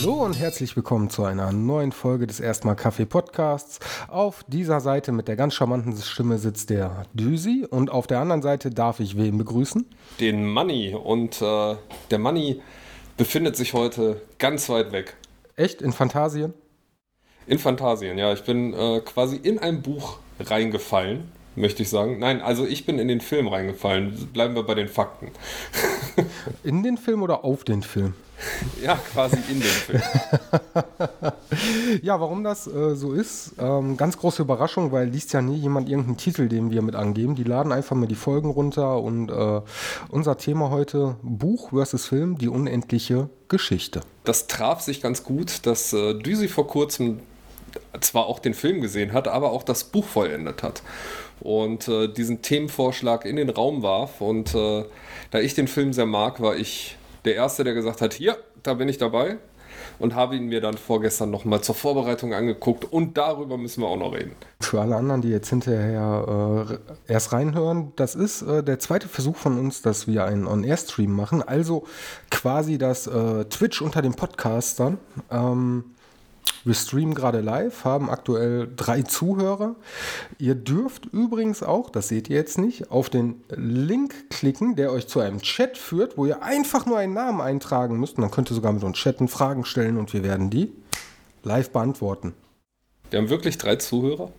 [0.00, 3.80] Hallo und herzlich willkommen zu einer neuen Folge des Erstmal Kaffee Podcasts.
[4.08, 8.40] Auf dieser Seite mit der ganz charmanten Stimme sitzt der Düsi und auf der anderen
[8.40, 9.84] Seite darf ich wen begrüßen?
[10.18, 11.76] Den Money und äh,
[12.10, 12.62] der Money
[13.18, 15.16] befindet sich heute ganz weit weg.
[15.56, 15.82] Echt?
[15.82, 16.54] In Fantasien?
[17.46, 18.32] In Fantasien, ja.
[18.32, 21.30] Ich bin äh, quasi in ein Buch reingefallen
[21.60, 22.18] möchte ich sagen.
[22.18, 24.28] Nein, also ich bin in den Film reingefallen.
[24.32, 25.30] Bleiben wir bei den Fakten.
[26.64, 28.14] In den Film oder auf den Film?
[28.82, 30.02] Ja, quasi in den Film.
[32.02, 35.88] ja, warum das äh, so ist, ähm, ganz große Überraschung, weil liest ja nie jemand
[35.88, 37.34] irgendeinen Titel, den wir mit angeben.
[37.34, 39.60] Die laden einfach mal die Folgen runter und äh,
[40.08, 44.00] unser Thema heute Buch versus Film, die unendliche Geschichte.
[44.24, 47.20] Das traf sich ganz gut, dass äh, Düsi vor kurzem
[48.00, 50.82] zwar auch den Film gesehen hat, aber auch das Buch vollendet hat
[51.40, 54.20] und äh, diesen Themenvorschlag in den Raum warf.
[54.20, 54.84] Und äh,
[55.30, 58.74] da ich den Film sehr mag, war ich der Erste, der gesagt hat, hier, da
[58.74, 59.38] bin ich dabei.
[59.98, 63.98] Und habe ihn mir dann vorgestern nochmal zur Vorbereitung angeguckt und darüber müssen wir auch
[63.98, 64.34] noch reden.
[64.60, 69.36] Für alle anderen, die jetzt hinterher äh, erst reinhören, das ist äh, der zweite Versuch
[69.36, 71.42] von uns, dass wir einen On-Air-Stream machen.
[71.42, 71.84] Also
[72.30, 74.98] quasi das äh, Twitch unter den Podcastern.
[75.30, 75.84] Ähm,
[76.64, 79.76] wir streamen gerade live, haben aktuell drei Zuhörer.
[80.38, 85.06] Ihr dürft übrigens auch, das seht ihr jetzt nicht, auf den Link klicken, der euch
[85.06, 88.16] zu einem Chat führt, wo ihr einfach nur einen Namen eintragen müsst.
[88.18, 90.72] Und dann könnt ihr sogar mit uns chatten, Fragen stellen und wir werden die
[91.42, 92.34] live beantworten.
[93.10, 94.30] Wir haben wirklich drei Zuhörer?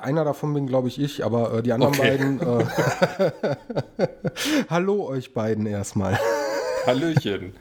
[0.00, 2.08] Einer davon bin, glaube ich, ich, aber äh, die anderen okay.
[2.08, 2.40] beiden.
[2.40, 2.64] Äh
[4.70, 6.18] Hallo euch beiden erstmal.
[6.86, 7.54] Hallöchen.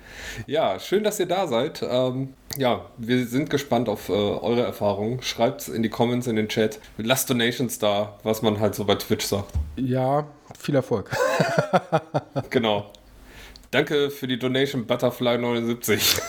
[0.48, 1.84] Ja, schön, dass ihr da seid.
[1.88, 5.22] Ähm, ja, wir sind gespannt auf äh, eure Erfahrungen.
[5.22, 6.80] Schreibt es in die Comments, in den Chat.
[6.98, 9.54] Lasst Donations da, was man halt so bei Twitch sagt.
[9.76, 10.28] Ja,
[10.60, 11.12] viel Erfolg.
[12.50, 12.92] genau.
[13.72, 16.22] Danke für die Donation Butterfly 79.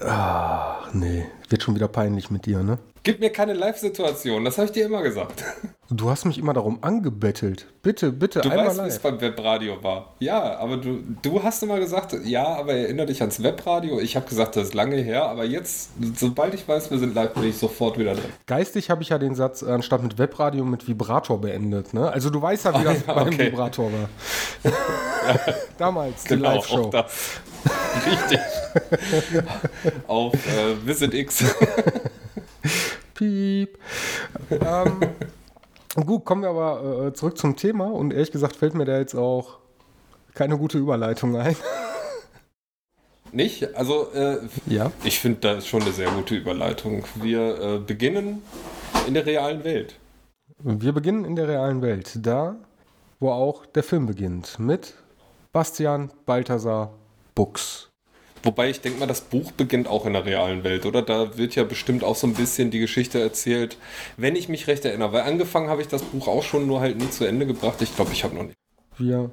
[0.00, 1.24] Ach, nee.
[1.48, 2.78] Wird schon wieder peinlich mit dir, ne?
[3.02, 5.44] Gib mir keine Live-Situation, das habe ich dir immer gesagt.
[5.90, 7.66] Du hast mich immer darum angebettelt.
[7.82, 8.86] Bitte, bitte, du einmal weißt, live.
[8.86, 10.14] wie es beim Webradio war.
[10.18, 13.98] Ja, aber du, du hast immer gesagt, ja, aber erinnere dich ans Webradio.
[13.98, 17.32] Ich habe gesagt, das ist lange her, aber jetzt, sobald ich weiß, wir sind live,
[17.32, 18.30] bin ich sofort wieder drin.
[18.44, 21.94] Geistig habe ich ja den Satz anstatt mit Webradio mit Vibrator beendet.
[21.94, 22.12] Ne?
[22.12, 23.46] Also du weißt ja, wie das oh, ja, beim okay.
[23.46, 24.70] Vibrator war.
[25.78, 26.90] Damals, die genau, Live-Show.
[28.06, 28.40] Richtig.
[30.06, 31.37] Auf äh, Visit X.
[33.14, 33.78] Piep.
[34.50, 35.00] Ähm,
[36.06, 39.14] gut, kommen wir aber äh, zurück zum Thema und ehrlich gesagt fällt mir da jetzt
[39.14, 39.58] auch
[40.34, 41.56] keine gute Überleitung ein.
[43.32, 43.74] Nicht?
[43.74, 44.90] Also, äh, ja.
[45.04, 47.04] ich finde, da ist schon eine sehr gute Überleitung.
[47.16, 48.42] Wir äh, beginnen
[49.06, 49.96] in der realen Welt.
[50.60, 52.56] Wir beginnen in der realen Welt, da,
[53.20, 54.94] wo auch der Film beginnt, mit
[55.52, 56.94] Bastian Balthasar
[57.34, 57.87] Buchs.
[58.42, 61.02] Wobei ich denke mal, das Buch beginnt auch in der realen Welt, oder?
[61.02, 63.78] Da wird ja bestimmt auch so ein bisschen die Geschichte erzählt,
[64.16, 65.12] wenn ich mich recht erinnere.
[65.12, 67.80] Weil angefangen habe ich das Buch auch schon, nur halt nie zu Ende gebracht.
[67.82, 68.56] Ich glaube, ich habe noch nicht.
[68.96, 69.30] Wir,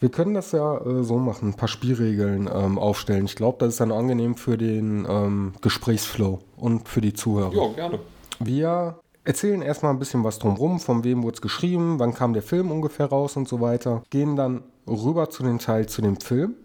[0.00, 3.24] wir können das ja äh, so machen, ein paar Spielregeln ähm, aufstellen.
[3.24, 7.54] Ich glaube, das ist dann angenehm für den ähm, Gesprächsflow und für die Zuhörer.
[7.54, 7.98] Ja, gerne.
[8.40, 12.42] Wir erzählen erstmal ein bisschen was drumherum, von wem wurde es geschrieben, wann kam der
[12.42, 14.02] Film ungefähr raus und so weiter.
[14.10, 16.56] Gehen dann rüber zu den Teil zu dem Film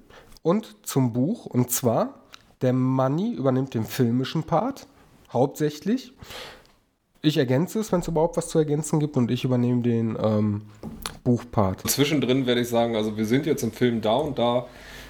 [0.44, 1.46] und zum Buch.
[1.46, 2.22] Und zwar,
[2.62, 4.88] der Money übernimmt den filmischen Part,
[5.32, 6.14] hauptsächlich.
[7.22, 10.62] Ich ergänze es, wenn es überhaupt was zu ergänzen gibt, und ich übernehme den ähm,
[11.24, 11.90] Buchpart.
[11.90, 14.68] Zwischendrin werde ich sagen, also wir sind jetzt im Film da und da.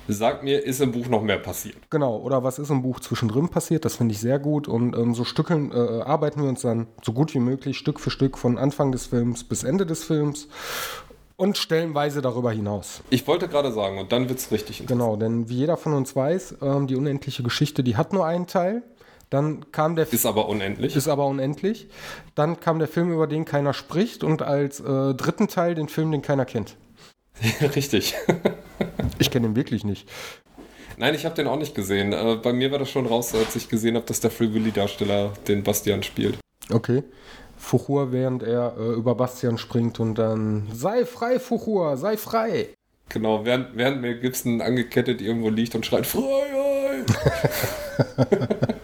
[0.10, 1.76] Sag mir, ist im Buch noch mehr passiert?
[1.90, 3.84] Genau, oder was ist im Buch zwischendrin passiert?
[3.84, 4.70] Das finde ich sehr gut.
[4.70, 8.10] Und ähm, so stückeln, äh, arbeiten wir uns dann so gut wie möglich Stück für
[8.10, 10.48] Stück von Anfang des Films bis Ende des Films
[11.38, 13.02] und stellenweise darüber hinaus.
[13.10, 16.16] Ich wollte gerade sagen, und dann wird es richtig Genau, denn wie jeder von uns
[16.16, 18.84] weiß, ähm, die unendliche Geschichte, die hat nur einen Teil.
[19.30, 20.96] Dann kam der Ist aber unendlich.
[20.96, 21.88] Ist aber unendlich.
[22.34, 26.12] Dann kam der Film, über den keiner spricht und als äh, dritten Teil den Film,
[26.12, 26.76] den keiner kennt.
[27.76, 28.16] Richtig.
[29.20, 30.10] ich kenne ihn wirklich nicht.
[30.98, 32.14] Nein, ich habe den auch nicht gesehen.
[32.14, 35.34] Äh, bei mir war das schon raus, als ich gesehen habe, dass der Free Willy-Darsteller
[35.48, 36.38] den Bastian spielt.
[36.72, 37.04] Okay.
[37.58, 42.70] Fuchur, während er äh, über Bastian springt und dann sei frei, Fuchur, sei frei.
[43.10, 47.06] Genau, während, während Mel Gibson angekettet irgendwo liegt und schreit Freiheit.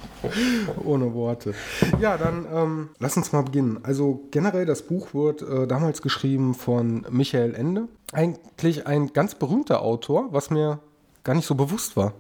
[0.84, 1.54] Ohne Worte.
[2.00, 3.80] Ja, dann ähm, lass uns mal beginnen.
[3.84, 7.88] Also generell, das Buch wurde äh, damals geschrieben von Michael Ende.
[8.14, 10.80] Eigentlich ein ganz berühmter Autor, was mir
[11.24, 12.14] gar nicht so bewusst war.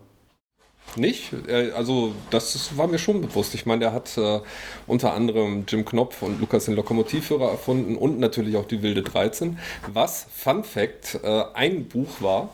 [0.98, 1.31] Nicht?
[1.75, 3.54] Also, das war mir schon bewusst.
[3.56, 4.40] Ich meine, der hat äh,
[4.88, 9.57] unter anderem Jim Knopf und Lukas den Lokomotivführer erfunden und natürlich auch die Wilde 13.
[9.92, 12.50] Was, Fun Fact, äh, ein Buch war,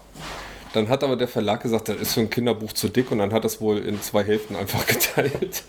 [0.74, 3.33] Dann hat aber der Verlag gesagt, das ist für ein Kinderbuch zu dick und dann
[3.33, 5.63] hat das wohl in zwei Hälften einfach geteilt.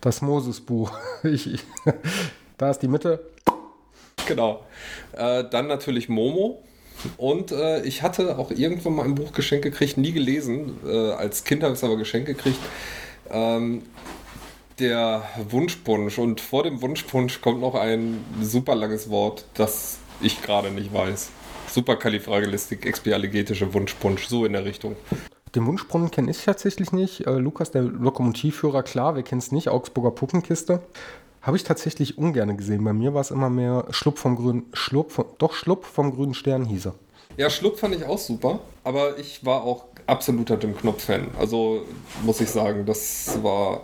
[0.00, 0.92] Das Moses-Buch.
[2.58, 3.30] da ist die Mitte.
[4.26, 4.64] Genau.
[5.12, 6.62] Äh, dann natürlich Momo.
[7.16, 10.78] Und äh, ich hatte auch irgendwann mal ein Buch geschenkt gekriegt, nie gelesen.
[10.86, 12.58] Äh, als Kind habe ich es aber geschenkt gekriegt.
[13.30, 13.82] Ähm,
[14.78, 16.18] der Wunschpunsch.
[16.18, 21.30] Und vor dem Wunschpunsch kommt noch ein super langes Wort, das ich gerade nicht weiß.
[21.68, 24.96] Superkalifragilistik, expialigetische Wunschpunsch, so in der Richtung.
[25.54, 27.26] Den Wunschbrunnen kenne ich tatsächlich nicht.
[27.26, 29.68] Äh, Lukas, der Lokomotivführer, klar, wer kennt es nicht?
[29.68, 30.82] Augsburger Puppenkiste.
[31.44, 32.82] Habe ich tatsächlich ungern gesehen.
[32.84, 36.32] Bei mir war es immer mehr Schlupp vom grünen, Schlupp vom, doch Schlupp vom grünen
[36.32, 36.94] Stern hieß er.
[37.36, 41.28] Ja, Schlupp fand ich auch super, aber ich war auch absoluter Tim Knopf-Fan.
[41.38, 41.82] Also
[42.22, 43.82] muss ich sagen, das war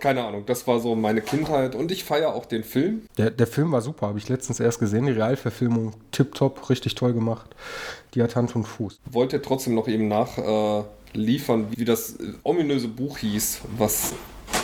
[0.00, 3.02] keine Ahnung, das war so meine Kindheit und ich feiere auch den Film.
[3.16, 5.06] Der, der Film war super, habe ich letztens erst gesehen.
[5.06, 7.54] Die Realverfilmung tipptopp, richtig toll gemacht.
[8.14, 8.98] Die hat Hand und Fuß.
[9.10, 14.14] Wollte trotzdem noch eben nachliefern, äh, wie das ominöse Buch hieß, was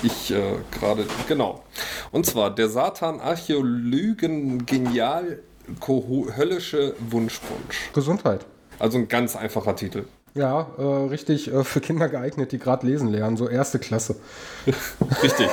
[0.03, 1.07] ich äh, gerade.
[1.29, 1.63] Genau.
[2.11, 5.41] Und zwar Der Satan Archäolygen Genial
[5.87, 7.91] Höllische Wunschwunsch.
[7.95, 8.45] Gesundheit.
[8.79, 10.05] Also ein ganz einfacher Titel.
[10.35, 14.17] Ja, äh, richtig äh, für Kinder geeignet, die gerade lesen lernen, so erste Klasse.
[15.23, 15.49] richtig.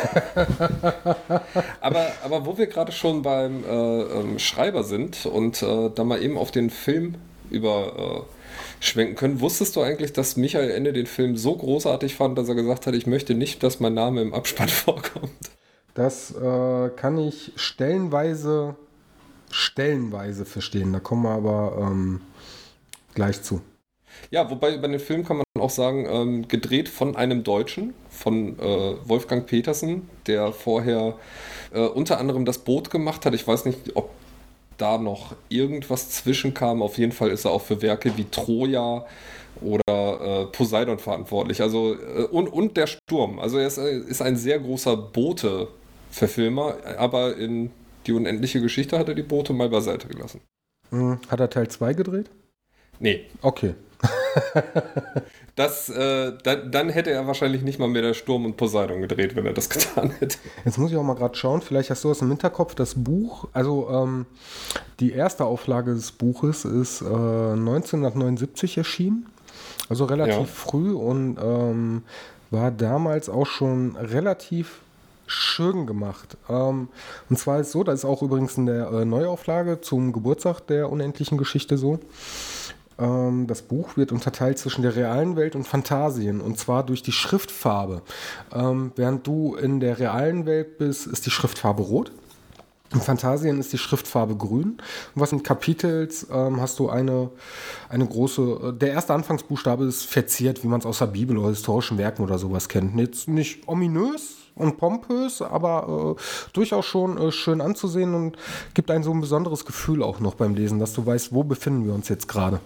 [1.81, 6.21] aber, aber wo wir gerade schon beim äh, ähm, Schreiber sind und äh, da mal
[6.21, 7.15] eben auf den Film
[7.49, 8.36] überschwenken
[8.81, 12.55] äh, können, wusstest du eigentlich, dass Michael Ende den Film so großartig fand, dass er
[12.55, 15.31] gesagt hat, ich möchte nicht, dass mein Name im Abspann vorkommt?
[15.93, 18.75] Das äh, kann ich stellenweise,
[19.49, 20.93] stellenweise verstehen.
[20.93, 22.21] Da kommen wir aber ähm,
[23.15, 23.61] gleich zu.
[24.29, 28.59] Ja, wobei über den Film kann man auch sagen, ähm, gedreht von einem Deutschen, von
[28.59, 31.15] äh, Wolfgang Petersen, der vorher
[31.73, 33.33] äh, unter anderem das Boot gemacht hat.
[33.33, 34.09] Ich weiß nicht, ob
[34.77, 36.81] da noch irgendwas zwischenkam.
[36.81, 39.05] Auf jeden Fall ist er auch für Werke wie Troja
[39.61, 41.61] oder äh, Poseidon verantwortlich.
[41.61, 43.39] Also äh, und, und der Sturm.
[43.39, 47.71] Also er ist, äh, ist ein sehr großer Boote-Verfilmer, aber in
[48.05, 50.41] die unendliche Geschichte hat er die Boote mal beiseite gelassen.
[50.91, 52.29] Hm, hat er Teil 2 gedreht?
[52.99, 53.25] Nee.
[53.41, 53.73] Okay
[55.55, 59.35] das, äh, dann, dann, hätte er wahrscheinlich nicht mal mehr der Sturm und Poseidon gedreht,
[59.35, 60.37] wenn er das getan hätte.
[60.65, 63.47] Jetzt muss ich auch mal gerade schauen, vielleicht hast du aus dem Hinterkopf das Buch.
[63.53, 64.25] Also ähm,
[64.99, 69.27] die erste Auflage des Buches ist äh, 1979 erschienen,
[69.89, 70.45] also relativ ja.
[70.45, 72.03] früh und ähm,
[72.51, 74.81] war damals auch schon relativ
[75.27, 76.37] schön gemacht.
[76.49, 76.87] Ähm,
[77.29, 80.61] und zwar ist es so, das ist auch übrigens in der äh, Neuauflage zum Geburtstag
[80.61, 81.99] der unendlichen Geschichte so.
[82.99, 87.11] Ähm, das Buch wird unterteilt zwischen der realen Welt und Fantasien und zwar durch die
[87.11, 88.01] Schriftfarbe.
[88.53, 92.11] Ähm, während du in der realen Welt bist, ist die Schriftfarbe rot.
[92.93, 94.77] In Fantasien ist die Schriftfarbe grün.
[95.13, 97.29] Und was in Kapitels ähm, hast du eine,
[97.89, 98.41] eine große.
[98.41, 102.23] Äh, der erste Anfangsbuchstabe ist verziert, wie man es aus der Bibel oder historischen Werken
[102.23, 102.97] oder sowas kennt.
[102.97, 106.21] Jetzt nicht ominös und pompös, aber äh,
[106.53, 108.37] durchaus schon äh, schön anzusehen und
[108.73, 111.85] gibt ein so ein besonderes Gefühl auch noch beim Lesen, dass du weißt, wo befinden
[111.85, 112.61] wir uns jetzt gerade.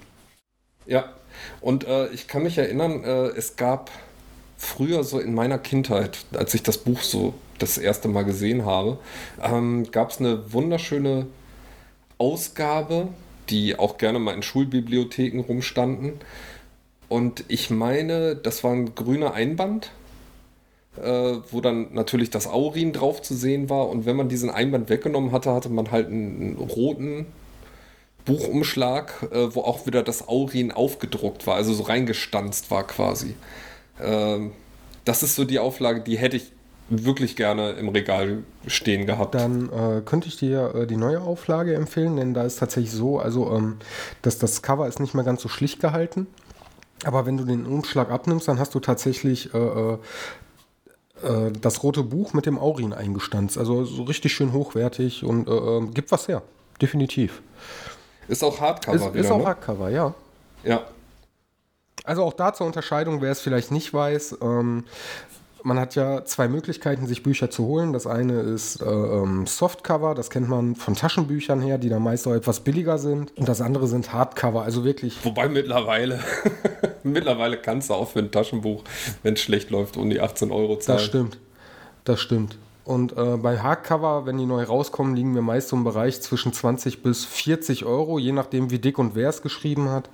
[0.86, 1.14] Ja,
[1.62, 3.92] und äh, ich kann mich erinnern, äh, es gab
[4.58, 8.98] früher so in meiner Kindheit, als ich das Buch so das erste Mal gesehen habe,
[9.42, 11.28] ähm, gab es eine wunderschöne
[12.18, 13.10] Ausgabe,
[13.50, 16.14] die auch gerne mal in Schulbibliotheken rumstanden.
[17.10, 19.92] Und ich meine, das war ein grüner Einband,
[20.98, 23.90] äh, wo dann natürlich das Aurin drauf zu sehen war.
[23.90, 27.26] Und wenn man diesen Einband weggenommen hatte, hatte man halt einen, roten
[28.26, 33.36] Buchumschlag, äh, wo auch wieder das Aurin aufgedruckt war, also so reingestanzt war quasi.
[34.02, 34.52] Ähm,
[35.06, 36.52] das ist so die Auflage, die hätte ich
[36.92, 39.34] wirklich gerne im Regal stehen gehabt.
[39.34, 43.18] Dann äh, könnte ich dir äh, die neue Auflage empfehlen, denn da ist tatsächlich so,
[43.18, 43.78] also ähm,
[44.22, 46.28] dass das Cover ist nicht mehr ganz so schlicht gehalten.
[47.04, 49.98] Aber wenn du den Umschlag abnimmst, dann hast du tatsächlich äh, äh,
[51.24, 53.58] äh das rote Buch mit dem Aurin eingestanzt.
[53.58, 56.44] Also so richtig schön hochwertig und äh, gibt was her.
[56.82, 57.42] Definitiv.
[58.32, 58.96] Ist auch Hardcover.
[58.96, 59.46] Ist, wieder, ist auch ne?
[59.46, 60.14] Hardcover, ja.
[60.64, 60.82] Ja.
[62.06, 64.86] Also auch da zur Unterscheidung, wer es vielleicht nicht weiß, ähm,
[65.64, 67.92] man hat ja zwei Möglichkeiten, sich Bücher zu holen.
[67.92, 72.26] Das eine ist äh, ähm, Softcover, das kennt man von Taschenbüchern her, die dann meist
[72.26, 73.38] auch etwas billiger sind.
[73.38, 75.24] Und das andere sind Hardcover, also wirklich.
[75.24, 76.20] Wobei mittlerweile,
[77.04, 78.84] mittlerweile kannst du auch für ein Taschenbuch,
[79.24, 80.98] wenn es schlecht läuft, um die 18 Euro zahlen.
[80.98, 81.38] Das stimmt.
[82.06, 82.58] Das stimmt.
[82.84, 86.52] Und äh, bei Hardcover, wenn die neu rauskommen, liegen wir meist so im Bereich zwischen
[86.52, 90.10] 20 bis 40 Euro, je nachdem, wie dick und wer es geschrieben hat.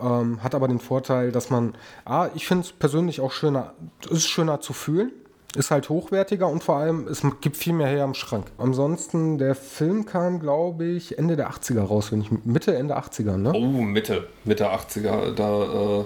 [0.00, 3.74] Ähm, hat aber den Vorteil, dass man, ah, ich finde es persönlich auch schöner,
[4.08, 5.12] ist schöner zu fühlen.
[5.56, 8.52] Ist halt hochwertiger und vor allem, es gibt viel mehr her am Schrank.
[8.58, 13.38] Ansonsten, der Film kam, glaube ich, Ende der 80er raus, wenn ich Mitte, Ende 80er,
[13.38, 13.52] ne?
[13.54, 15.32] Oh, Mitte, Mitte 80er.
[15.32, 16.04] Da, äh,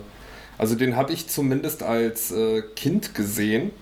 [0.56, 3.72] also den habe ich zumindest als äh, Kind gesehen.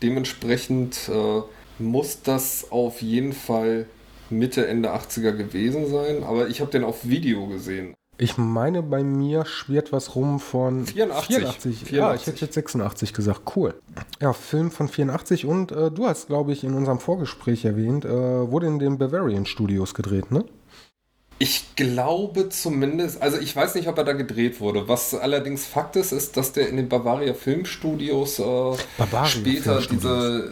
[0.00, 1.42] Dementsprechend äh,
[1.78, 3.86] muss das auf jeden Fall
[4.30, 6.24] Mitte, Ende 80er gewesen sein.
[6.24, 7.94] Aber ich habe den auf Video gesehen.
[8.18, 11.36] Ich meine, bei mir schwirrt was rum von 84.
[11.36, 11.84] 84.
[11.84, 11.90] 84.
[11.90, 13.42] Ja, ich hätte jetzt 86 gesagt.
[13.54, 13.74] Cool.
[14.20, 18.10] Ja, Film von 84 und äh, du hast, glaube ich, in unserem Vorgespräch erwähnt, äh,
[18.10, 20.46] wurde in den Bavarian Studios gedreht, ne?
[21.38, 24.88] Ich glaube zumindest, also ich weiß nicht, ob er da gedreht wurde.
[24.88, 28.42] Was allerdings Fakt ist, ist, dass der in den Bavaria Filmstudios äh,
[28.96, 30.02] Bavaria später Filmstudios.
[30.02, 30.50] diese,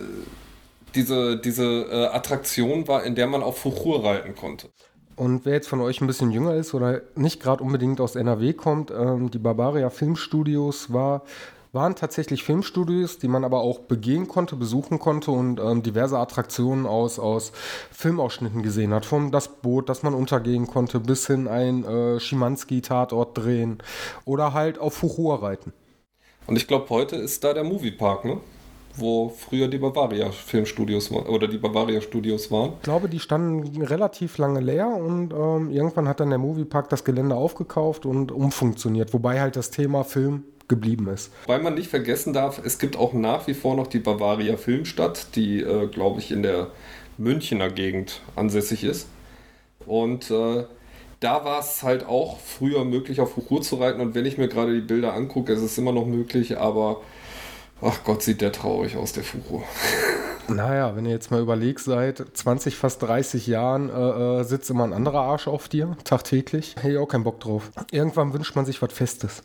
[0.95, 4.69] diese, diese äh, Attraktion war, in der man auf Fuchur reiten konnte.
[5.17, 8.53] Und wer jetzt von euch ein bisschen jünger ist oder nicht gerade unbedingt aus NRW
[8.53, 11.23] kommt, ähm, die Barbaria Filmstudios war,
[11.75, 16.87] waren tatsächlich Filmstudios, die man aber auch begehen konnte, besuchen konnte und ähm, diverse Attraktionen
[16.87, 17.53] aus, aus
[17.91, 19.05] Filmausschnitten gesehen hat.
[19.05, 23.79] Vom das Boot, das man untergehen konnte, bis hin ein äh, Schimanski-Tatort drehen
[24.25, 25.73] oder halt auf Fuchur reiten.
[26.47, 28.39] Und ich glaube, heute ist da der Moviepark, ne?
[28.97, 32.75] Wo früher die Bavaria Filmstudios waren oder die Bavaria Studios waren.
[32.77, 37.05] Ich glaube, die standen relativ lange leer und ähm, irgendwann hat dann der Moviepark das
[37.05, 41.31] Gelände aufgekauft und umfunktioniert, wobei halt das Thema Film geblieben ist.
[41.47, 45.35] Weil man nicht vergessen darf, es gibt auch nach wie vor noch die Bavaria Filmstadt,
[45.37, 46.69] die, äh, glaube ich, in der
[47.19, 49.09] Münchener Gegend ansässig ist.
[49.87, 50.65] Und äh,
[51.21, 54.01] da war es halt auch früher möglich, auf Fuchur zu reiten.
[54.01, 57.01] Und wenn ich mir gerade die Bilder angucke, ist es immer noch möglich, aber
[57.81, 59.63] ach Gott, sieht der traurig aus, der Fuchur.
[60.49, 64.85] Naja, wenn ihr jetzt mal überlegst, seit 20, fast 30 Jahren äh, äh, sitzt immer
[64.85, 66.77] ein anderer Arsch auf dir, tagtäglich.
[66.77, 67.71] Hätte ich auch keinen Bock drauf.
[67.91, 69.43] Irgendwann wünscht man sich was Festes.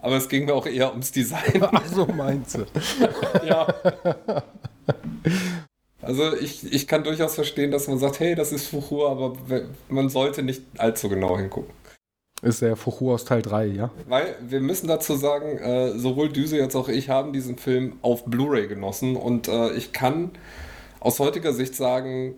[0.00, 1.62] Aber es ging mir auch eher ums Design.
[1.62, 2.66] Ach so, meinst du.
[3.46, 3.66] ja.
[6.02, 9.36] Also ich, ich kann durchaus verstehen, dass man sagt, hey, das ist Fuchur, aber
[9.88, 11.74] man sollte nicht allzu genau hingucken.
[12.46, 13.90] Ist der Fuchur aus Teil 3, ja?
[14.06, 18.24] Weil wir müssen dazu sagen, äh, sowohl Düse als auch ich haben diesen Film auf
[18.24, 20.30] Blu-ray genossen und äh, ich kann
[21.00, 22.36] aus heutiger Sicht sagen,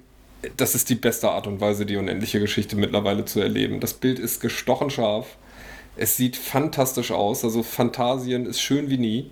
[0.57, 3.81] das ist die beste Art und Weise, die unendliche Geschichte mittlerweile zu erleben.
[3.81, 5.37] Das Bild ist gestochen scharf.
[5.97, 7.45] Es sieht fantastisch aus.
[7.45, 9.31] Also Phantasien ist schön wie nie.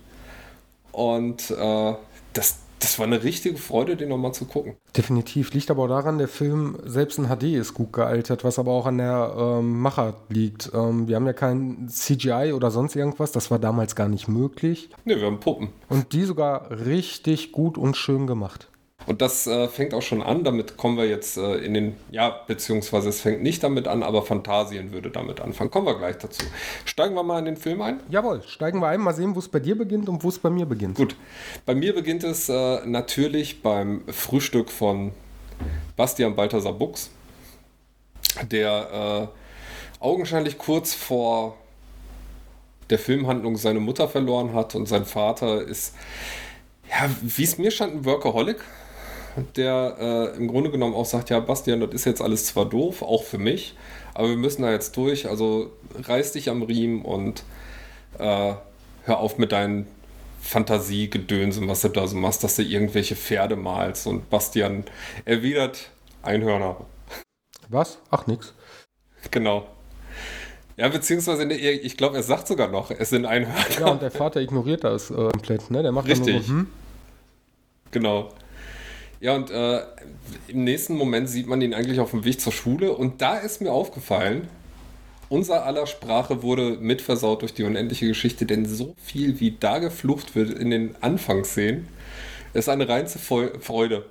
[0.93, 1.95] Und äh,
[2.35, 4.77] das, das war eine richtige Freude, den nochmal zu gucken.
[4.97, 5.53] Definitiv.
[5.53, 8.87] Liegt aber auch daran, der Film selbst in HD ist gut gealtert, was aber auch
[8.87, 10.71] an der ähm, Macher liegt.
[10.75, 14.91] Ähm, wir haben ja kein CGI oder sonst irgendwas, das war damals gar nicht möglich.
[15.05, 15.69] Ne, wir haben Puppen.
[15.89, 18.69] Und die sogar richtig gut und schön gemacht.
[19.07, 22.29] Und das äh, fängt auch schon an, damit kommen wir jetzt äh, in den, ja,
[22.47, 25.71] beziehungsweise es fängt nicht damit an, aber Phantasien würde damit anfangen.
[25.71, 26.45] Kommen wir gleich dazu.
[26.85, 28.01] Steigen wir mal in den Film ein?
[28.11, 30.51] Jawohl, steigen wir ein, mal sehen, wo es bei dir beginnt und wo es bei
[30.51, 30.97] mir beginnt.
[30.97, 31.15] Gut,
[31.65, 35.13] bei mir beginnt es äh, natürlich beim Frühstück von
[35.97, 37.11] Bastian Balthasar Buchs,
[38.51, 39.31] der
[40.01, 41.57] äh, augenscheinlich kurz vor
[42.91, 45.95] der Filmhandlung seine Mutter verloren hat und sein Vater ist,
[46.89, 48.59] ja, wie es mir stand, ein Workaholic
[49.57, 53.03] der äh, im Grunde genommen auch sagt, ja, Bastian, das ist jetzt alles zwar doof,
[53.03, 53.75] auch für mich,
[54.15, 57.43] aber wir müssen da jetzt durch, also reiß dich am Riemen und
[58.19, 58.55] äh,
[59.05, 59.87] hör auf mit deinen
[60.41, 64.07] Fantasiegedönsen, was du da so machst, dass du irgendwelche Pferde malst.
[64.07, 64.85] Und Bastian
[65.25, 65.91] erwidert
[66.23, 66.77] Einhörner.
[67.69, 67.99] Was?
[68.11, 68.55] Ach, nix.
[69.31, 69.67] Genau.
[70.77, 73.65] Ja, beziehungsweise, ich glaube, er sagt sogar noch, es sind Einhörner.
[73.81, 75.83] Ja, und der Vater ignoriert das äh, komplett, ne?
[75.83, 76.35] Der macht Richtig.
[76.35, 76.67] Nur so, hm?
[77.91, 78.33] Genau.
[79.21, 79.81] Ja, und äh,
[80.49, 83.61] im nächsten Moment sieht man ihn eigentlich auf dem Weg zur Schule und da ist
[83.61, 84.49] mir aufgefallen,
[85.29, 90.37] unser aller Sprache wurde mitversaut durch die unendliche Geschichte, denn so viel wie da geflucht
[90.37, 91.89] wird in den Anfangsszenen,
[92.53, 94.07] ist eine reinste Freude.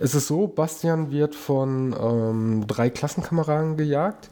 [0.00, 4.30] Es ist so, Bastian wird von ähm, drei Klassenkameraden gejagt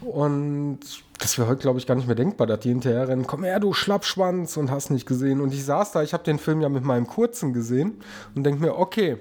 [0.00, 0.80] und
[1.18, 3.60] das wäre heute, glaube ich, gar nicht mehr denkbar, dass die hinterher rennen, komm her,
[3.60, 5.40] du Schlappschwanz und hast nicht gesehen.
[5.40, 8.00] Und ich saß da, ich habe den Film ja mit meinem Kurzen gesehen
[8.34, 9.18] und denke mir, okay,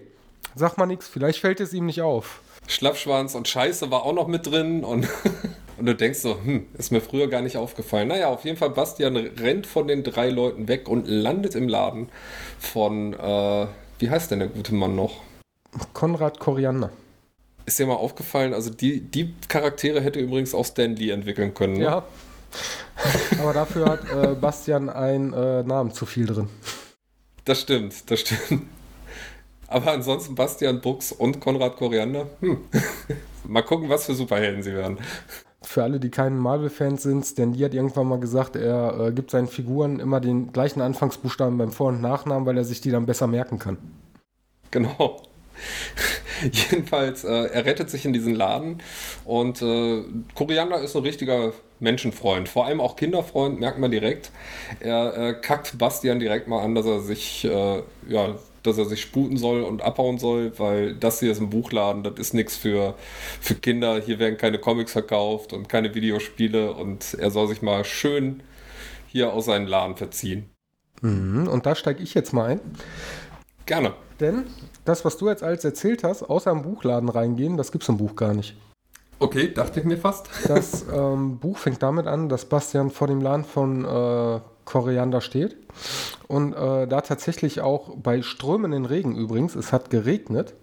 [0.60, 2.42] Sag mal nichts, vielleicht fällt es ihm nicht auf.
[2.68, 5.08] Schlappschwanz und Scheiße war auch noch mit drin und,
[5.78, 8.10] und du denkst so, hm, ist mir früher gar nicht aufgefallen.
[8.10, 12.10] Naja, auf jeden Fall, Bastian rennt von den drei Leuten weg und landet im Laden
[12.60, 13.68] von, äh,
[14.00, 15.22] wie heißt denn der gute Mann noch?
[15.94, 16.90] Konrad Koriander.
[17.66, 21.78] Ist dir mal aufgefallen, also die, die Charaktere hätte übrigens auch Stan Lee entwickeln können.
[21.78, 21.86] Ne?
[21.86, 22.04] Ja.
[23.40, 26.50] Aber dafür hat äh, Bastian einen äh, Namen zu viel drin.
[27.46, 28.64] Das stimmt, das stimmt.
[29.70, 32.28] Aber ansonsten Bastian Buchs und Konrad Koriander.
[32.42, 32.58] Hm.
[33.48, 34.98] Mal gucken, was für Superhelden sie werden.
[35.62, 39.30] Für alle, die keine Marvel-Fans sind, Stan Lee hat irgendwann mal gesagt, er äh, gibt
[39.32, 43.06] seinen Figuren immer den gleichen Anfangsbuchstaben beim Vor- und Nachnamen, weil er sich die dann
[43.06, 43.78] besser merken kann.
[44.72, 45.22] Genau.
[46.52, 48.82] Jedenfalls, äh, er rettet sich in diesen Laden
[49.26, 54.32] und äh, Koriander ist ein richtiger Menschenfreund, vor allem auch Kinderfreund, merkt man direkt.
[54.80, 59.02] Er äh, kackt Bastian direkt mal an, dass er sich, äh, ja, dass er sich
[59.02, 62.96] sputen soll und abhauen soll, weil das hier ist ein Buchladen, das ist nichts für,
[63.42, 67.84] für Kinder, hier werden keine Comics verkauft und keine Videospiele und er soll sich mal
[67.84, 68.44] schön
[69.08, 70.50] hier aus seinem Laden verziehen.
[71.02, 72.62] Mhm, und da steige ich jetzt mal ein.
[73.66, 73.94] Gerne.
[74.20, 74.46] Denn
[74.84, 77.98] das, was du jetzt als erzählt hast, außer im Buchladen reingehen, das gibt es im
[77.98, 78.56] Buch gar nicht.
[79.20, 80.30] Okay, dachte ich mir fast.
[80.48, 85.58] Das ähm, Buch fängt damit an, dass Bastian vor dem Laden von äh, Koriander steht
[86.28, 90.54] und äh, da tatsächlich auch bei strömenden Regen übrigens, es hat geregnet,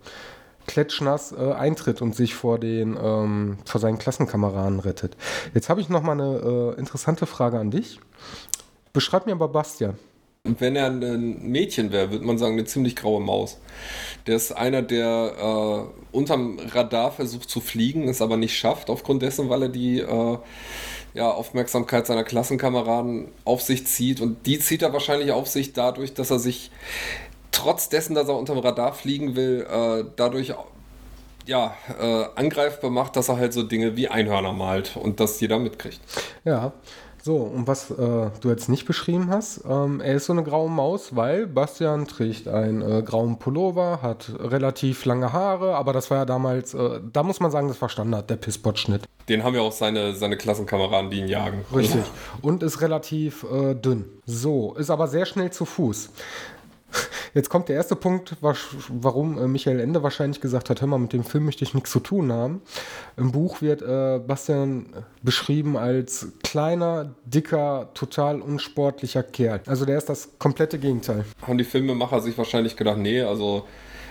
[0.67, 5.17] klatschnass äh, eintritt und sich vor, den, ähm, vor seinen Klassenkameraden rettet.
[5.55, 8.01] Jetzt habe ich noch mal eine äh, interessante Frage an dich.
[8.93, 9.99] Beschreib mir aber Bastian.
[10.59, 13.59] Wenn er ein Mädchen wäre, würde man sagen, eine ziemlich graue Maus.
[14.27, 15.33] Der ist einer, der
[16.13, 20.01] äh, unterm Radar versucht zu fliegen, es aber nicht schafft, aufgrund dessen, weil er die
[20.01, 20.39] äh,
[21.15, 24.21] ja, Aufmerksamkeit seiner Klassenkameraden auf sich zieht.
[24.21, 26.71] Und die zieht er wahrscheinlich auf sich dadurch, dass er sich
[27.53, 30.55] trotz dessen, dass er unterm Radar fliegen will, äh, dadurch
[31.47, 35.59] ja, äh, angreifbar macht, dass er halt so Dinge wie Einhörner malt und das jeder
[35.59, 36.01] mitkriegt.
[36.45, 36.73] Ja,
[37.27, 40.71] so, und was äh, du jetzt nicht beschrieben hast, ähm, er ist so eine graue
[40.71, 46.19] Maus, weil Bastian trägt einen äh, grauen Pullover, hat relativ lange Haare, aber das war
[46.19, 49.03] ja damals, äh, da muss man sagen, das war Standard, der Pisspot-Schnitt.
[49.29, 51.65] Den haben ja auch seine, seine Klassenkameraden, die ihn jagen.
[51.75, 52.05] Richtig.
[52.43, 54.05] Und ist relativ äh, dünn.
[54.25, 56.11] So, ist aber sehr schnell zu Fuß.
[57.35, 61.13] Jetzt kommt der erste Punkt, warum äh, Michael Ende wahrscheinlich gesagt hat, hör mal, mit
[61.13, 62.63] dem Film möchte ich nichts zu tun haben.
[63.17, 64.87] Im Buch wird äh, Bastian
[65.23, 69.61] beschrieben als kleiner, dicker, total unsportlicher Kerl.
[69.67, 71.25] Also der ist das komplette Gegenteil.
[71.43, 73.65] Haben die Filmemacher sich wahrscheinlich gedacht, nee, also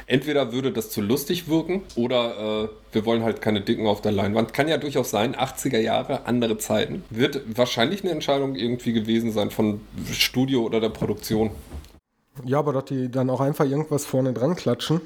[0.08, 4.12] entweder würde das zu lustig wirken oder äh, wir wollen halt keine Dicken auf der
[4.12, 4.54] Leinwand.
[4.54, 7.04] Kann ja durchaus sein, 80er Jahre, andere Zeiten.
[7.10, 9.82] Wird wahrscheinlich eine Entscheidung irgendwie gewesen sein von
[10.12, 11.52] Studio oder der Produktion.
[12.44, 15.02] Ja, aber dass die dann auch einfach irgendwas vorne dran klatschen.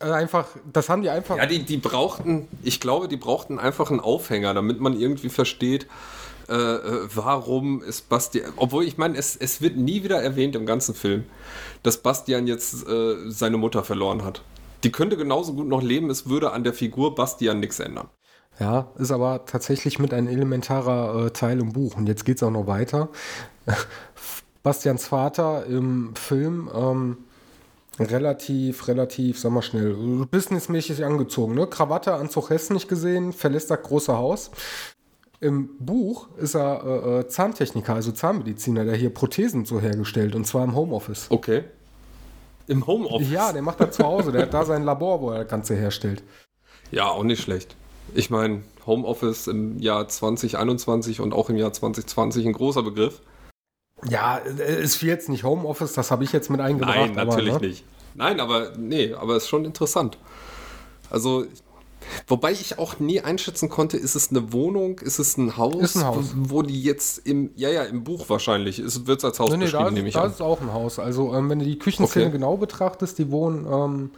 [0.00, 1.36] Also einfach, das haben die einfach.
[1.36, 5.86] Ja, die, die brauchten, ich glaube, die brauchten einfach einen Aufhänger, damit man irgendwie versteht,
[6.48, 8.52] äh, äh, warum ist Bastian.
[8.56, 11.24] Obwohl, ich meine, es, es wird nie wieder erwähnt im ganzen Film,
[11.82, 14.42] dass Bastian jetzt äh, seine Mutter verloren hat.
[14.84, 18.08] Die könnte genauso gut noch leben, es würde an der Figur Bastian nichts ändern.
[18.60, 21.96] Ja, ist aber tatsächlich mit ein elementarer äh, Teil im Buch.
[21.96, 23.08] Und jetzt geht es auch noch weiter.
[24.68, 27.16] Bastians Vater im Film ähm,
[27.98, 29.94] relativ, relativ, sag mal schnell,
[30.30, 31.54] businessmäßig angezogen.
[31.54, 31.66] Ne?
[31.66, 34.50] Krawatte, Anzug Hessen nicht gesehen, verlässt das große Haus.
[35.40, 40.46] Im Buch ist er äh, äh, Zahntechniker, also Zahnmediziner, der hier Prothesen so hergestellt und
[40.46, 41.28] zwar im Homeoffice.
[41.30, 41.64] Okay.
[42.66, 43.30] Im Homeoffice?
[43.30, 45.76] Ja, der macht das zu Hause, der hat da sein Labor, wo er das Ganze
[45.76, 46.22] herstellt.
[46.90, 47.74] Ja, auch nicht schlecht.
[48.14, 53.22] Ich meine, Homeoffice im Jahr 2021 und auch im Jahr 2020 ein großer Begriff.
[54.08, 56.96] Ja, es fiel jetzt nicht Homeoffice, das habe ich jetzt mit eingebracht.
[56.96, 57.68] Nein, natürlich aber, ne?
[57.68, 57.84] nicht.
[58.14, 60.18] Nein, aber nee, aber es ist schon interessant.
[61.10, 61.46] Also,
[62.26, 65.96] wobei ich auch nie einschätzen konnte, ist es eine Wohnung, ist es ein Haus, ist
[65.96, 66.32] ein Haus.
[66.34, 69.56] Wo, wo die jetzt im, ja, ja, im Buch wahrscheinlich, wird es als Haus nee,
[69.56, 70.30] nee, beschrieben, da nehme ich da an.
[70.30, 70.98] ist auch ein Haus.
[70.98, 72.32] Also, ähm, wenn du die Küchenszene okay.
[72.32, 74.10] genau betrachtest, die wohnen ähm,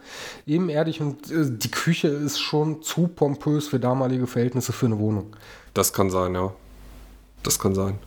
[0.45, 5.35] ebenerdig und äh, die Küche ist schon zu pompös für damalige Verhältnisse für eine Wohnung.
[5.73, 6.53] Das kann sein, ja.
[7.43, 7.97] Das kann sein.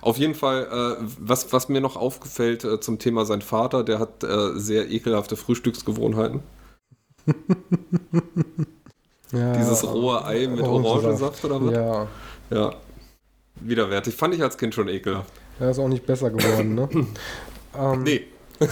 [0.00, 3.98] Auf jeden Fall, äh, was, was mir noch aufgefällt äh, zum Thema sein Vater, der
[3.98, 6.40] hat äh, sehr ekelhafte Frühstücksgewohnheiten.
[9.32, 11.72] ja, Dieses rohe Ei mit Orangensaft oder was?
[11.72, 12.06] Ja.
[12.50, 12.74] Ja.
[13.60, 14.14] Widerwärtig.
[14.14, 15.32] Fand ich als Kind schon ekelhaft.
[15.60, 16.88] Ja, ist auch nicht besser geworden, ne?
[17.78, 18.26] ähm, nee.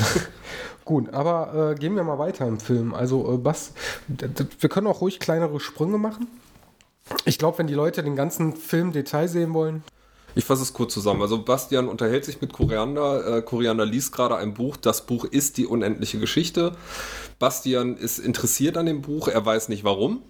[0.84, 2.94] Gut, aber äh, gehen wir mal weiter im Film.
[2.94, 3.72] Also, äh, Bass,
[4.06, 6.28] wir können auch ruhig kleinere Sprünge machen.
[7.24, 9.82] Ich glaube, wenn die Leute den ganzen Film Detail sehen wollen,
[10.36, 11.22] ich fasse es kurz zusammen.
[11.22, 13.38] Also Bastian unterhält sich mit Koriander.
[13.38, 14.76] Äh, Koriander liest gerade ein Buch.
[14.76, 16.72] Das Buch ist die unendliche Geschichte.
[17.38, 19.28] Bastian ist interessiert an dem Buch.
[19.28, 20.20] Er weiß nicht warum.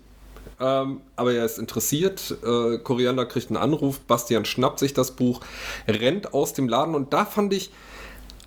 [0.60, 2.36] Ähm, aber er ist interessiert.
[2.44, 3.98] Äh, Koriander kriegt einen Anruf.
[3.98, 5.40] Bastian schnappt sich das Buch,
[5.88, 6.94] rennt aus dem Laden.
[6.94, 7.72] Und da fand ich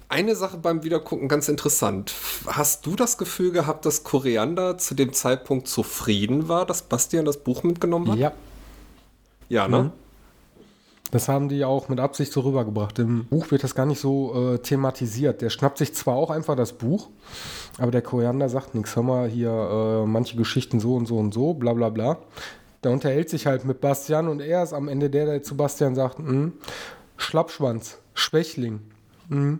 [0.07, 2.13] eine Sache beim Wiedergucken ganz interessant.
[2.47, 7.35] Hast du das Gefühl gehabt, dass Koriander zu dem Zeitpunkt zufrieden war, dass Bastian das
[7.35, 8.17] Buch mitgenommen hat?
[8.17, 8.31] Ja.
[9.49, 9.83] Ja, ne?
[9.83, 9.91] Mhm.
[11.11, 12.99] Das haben die auch mit Absicht so rübergebracht.
[12.99, 15.41] Im Buch wird das gar nicht so äh, thematisiert.
[15.41, 17.09] Der schnappt sich zwar auch einfach das Buch,
[17.79, 18.95] aber der Koriander sagt nichts.
[18.95, 22.19] Hör mal, hier äh, manche Geschichten so und so und so, bla bla bla.
[22.83, 25.95] Der unterhält sich halt mit Bastian und er ist am Ende der, der zu Bastian
[25.95, 26.53] sagt, hm,
[27.17, 28.81] Schlappschwanz, Schwächling.
[29.29, 29.59] Hm.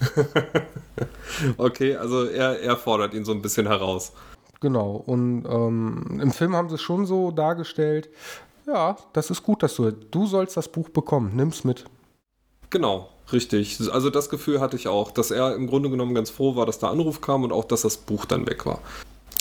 [1.56, 4.12] okay, also er, er fordert ihn so ein bisschen heraus.
[4.60, 8.10] Genau, und ähm, im Film haben sie es schon so dargestellt,
[8.68, 11.84] ja, das ist gut, dass du, du sollst das Buch bekommen, nimm's mit.
[12.70, 13.80] Genau, richtig.
[13.90, 16.78] Also das Gefühl hatte ich auch, dass er im Grunde genommen ganz froh war, dass
[16.78, 18.80] der Anruf kam und auch, dass das Buch dann weg war.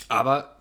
[0.07, 0.55] Aber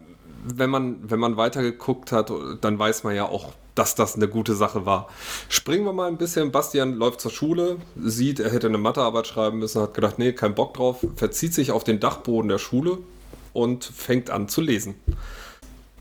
[0.44, 4.54] wenn man, wenn man weitergeguckt hat, dann weiß man ja auch, dass das eine gute
[4.54, 5.08] Sache war.
[5.48, 6.50] Springen wir mal ein bisschen.
[6.50, 10.54] Bastian läuft zur Schule, sieht, er hätte eine Mathearbeit schreiben müssen, hat gedacht, nee, kein
[10.54, 12.98] Bock drauf, verzieht sich auf den Dachboden der Schule
[13.52, 14.94] und fängt an zu lesen.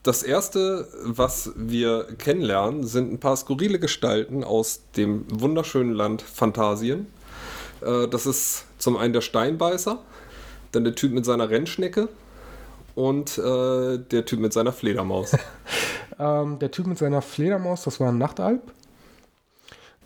[0.05, 7.07] Das erste, was wir kennenlernen, sind ein paar skurrile Gestalten aus dem wunderschönen Land Phantasien.
[7.81, 9.97] Äh, das ist zum einen der Steinbeißer,
[10.73, 12.07] dann der Typ mit seiner Rennschnecke
[12.93, 15.35] und äh, der Typ mit seiner Fledermaus.
[16.19, 18.61] ähm, der Typ mit seiner Fledermaus, das war ein Nachtalb.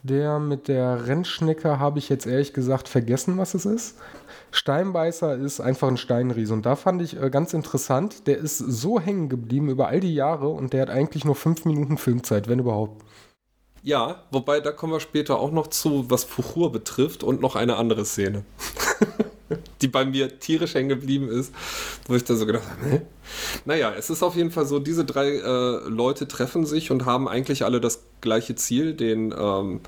[0.10, 3.98] Der mit der Rennschnecke habe ich jetzt ehrlich gesagt vergessen, was es ist.
[4.50, 6.54] Steinbeißer ist einfach ein Steinriese.
[6.54, 10.16] Und da fand ich äh, ganz interessant, der ist so hängen geblieben über all die
[10.16, 13.04] Jahre und der hat eigentlich nur fünf Minuten Filmzeit, wenn überhaupt.
[13.84, 17.78] Ja, wobei da kommen wir später auch noch zu, was Fuchur betrifft und noch eine
[17.78, 18.44] andere Szene.
[19.82, 21.54] die bei mir tierisch hängen geblieben ist,
[22.08, 23.02] wo ich da so gedacht habe, Hä?
[23.66, 27.28] naja, es ist auf jeden Fall so, diese drei äh, Leute treffen sich und haben
[27.28, 29.82] eigentlich alle das gleiche Ziel, den ähm,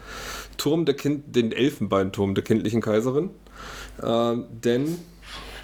[0.58, 3.30] Turm der Kind, den Elfenbeinturm der kindlichen Kaiserin.
[4.02, 4.98] Äh, denn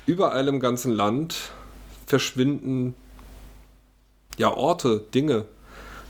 [0.06, 1.52] überall im ganzen Land
[2.06, 2.96] verschwinden
[4.38, 5.46] ja Orte, Dinge,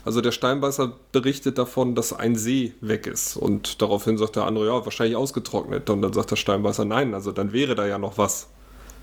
[0.04, 3.36] also der Steinbeißer berichtet davon, dass ein See weg ist.
[3.36, 5.90] Und daraufhin sagt der andere, ja, wahrscheinlich ausgetrocknet.
[5.90, 8.48] Und dann sagt der Steinbeißer, nein, also dann wäre da ja noch was.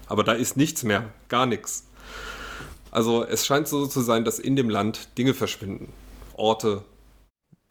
[0.08, 1.86] Aber da ist nichts mehr, gar nichts.
[2.92, 5.92] Also es scheint so zu sein, dass in dem Land Dinge verschwinden.
[6.38, 6.84] Orte,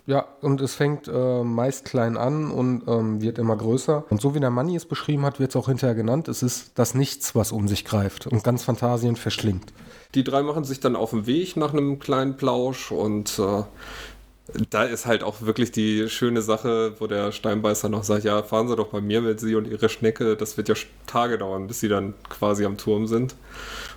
[0.07, 4.05] ja, und es fängt äh, meist klein an und ähm, wird immer größer.
[4.11, 6.29] Und so wie der Manni es beschrieben hat, wird es auch hinterher genannt.
[6.29, 9.73] Es ist das Nichts, was um sich greift und ganz Fantasien verschlingt.
[10.15, 13.63] Die drei machen sich dann auf den Weg nach einem kleinen Plausch und äh,
[14.71, 18.69] da ist halt auch wirklich die schöne Sache, wo der Steinbeißer noch sagt, ja, fahren
[18.69, 20.37] Sie doch bei mir mit Sie und Ihre Schnecke.
[20.37, 20.75] Das wird ja
[21.07, 23.35] Tage dauern, bis Sie dann quasi am Turm sind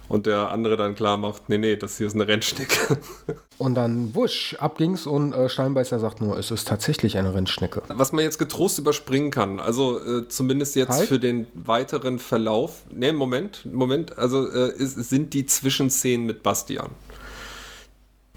[0.10, 2.98] und der andere dann klar macht, nee, nee, das hier ist eine Rennschnecke.
[3.58, 7.82] Und dann wusch, ab ging's und äh, Steinbeißer sagt nur, es ist tatsächlich eine Rennschnecke.
[7.88, 11.08] Was man jetzt getrost überspringen kann, also äh, zumindest jetzt halt?
[11.08, 12.84] für den weiteren Verlauf.
[12.92, 16.92] Nee, Moment, Moment, also äh, ist, sind die Zwischenszenen mit Bastian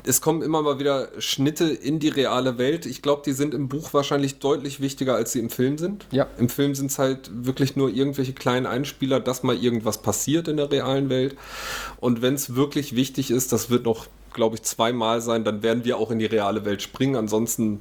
[0.04, 2.86] es kommen immer mal wieder Schnitte in die reale Welt.
[2.86, 6.06] Ich glaube, die sind im Buch wahrscheinlich deutlich wichtiger, als sie im Film sind.
[6.10, 6.26] Ja.
[6.38, 10.56] Im Film sind es halt wirklich nur irgendwelche kleinen Einspieler, dass mal irgendwas passiert in
[10.56, 11.36] der realen Welt.
[11.98, 15.84] Und wenn es wirklich wichtig ist, das wird noch, glaube ich, zweimal sein, dann werden
[15.84, 17.16] wir auch in die reale Welt springen.
[17.16, 17.80] Ansonsten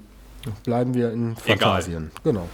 [0.63, 2.11] bleiben wir in Fantasien.
[2.23, 2.47] Genau.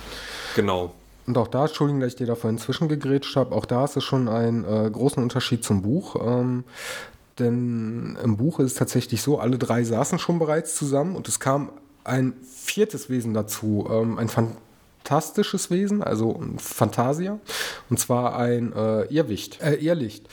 [0.56, 0.94] Genau.
[1.28, 4.04] Und auch da, Entschuldigung, dass ich dir da vorhin zwischengegrätscht habe, auch da ist es
[4.04, 6.16] schon einen äh, großen Unterschied zum Buch.
[6.24, 6.64] Ähm,
[7.40, 11.40] denn im Buch ist es tatsächlich so, alle drei saßen schon bereits zusammen und es
[11.40, 11.70] kam
[12.04, 17.40] ein viertes Wesen dazu, ähm, ein fantastisches Wesen, also ein Fantasia,
[17.90, 20.28] und zwar ein äh, Irrwicht, äh, Irrlicht.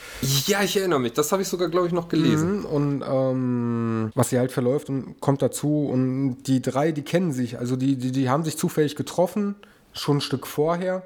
[0.45, 2.59] Ja, ich erinnere mich, das habe ich sogar, glaube ich, noch gelesen.
[2.59, 7.33] Mhm, und ähm, was sie halt verläuft und kommt dazu und die drei, die kennen
[7.33, 9.55] sich, also die, die, die haben sich zufällig getroffen,
[9.93, 11.03] schon ein Stück vorher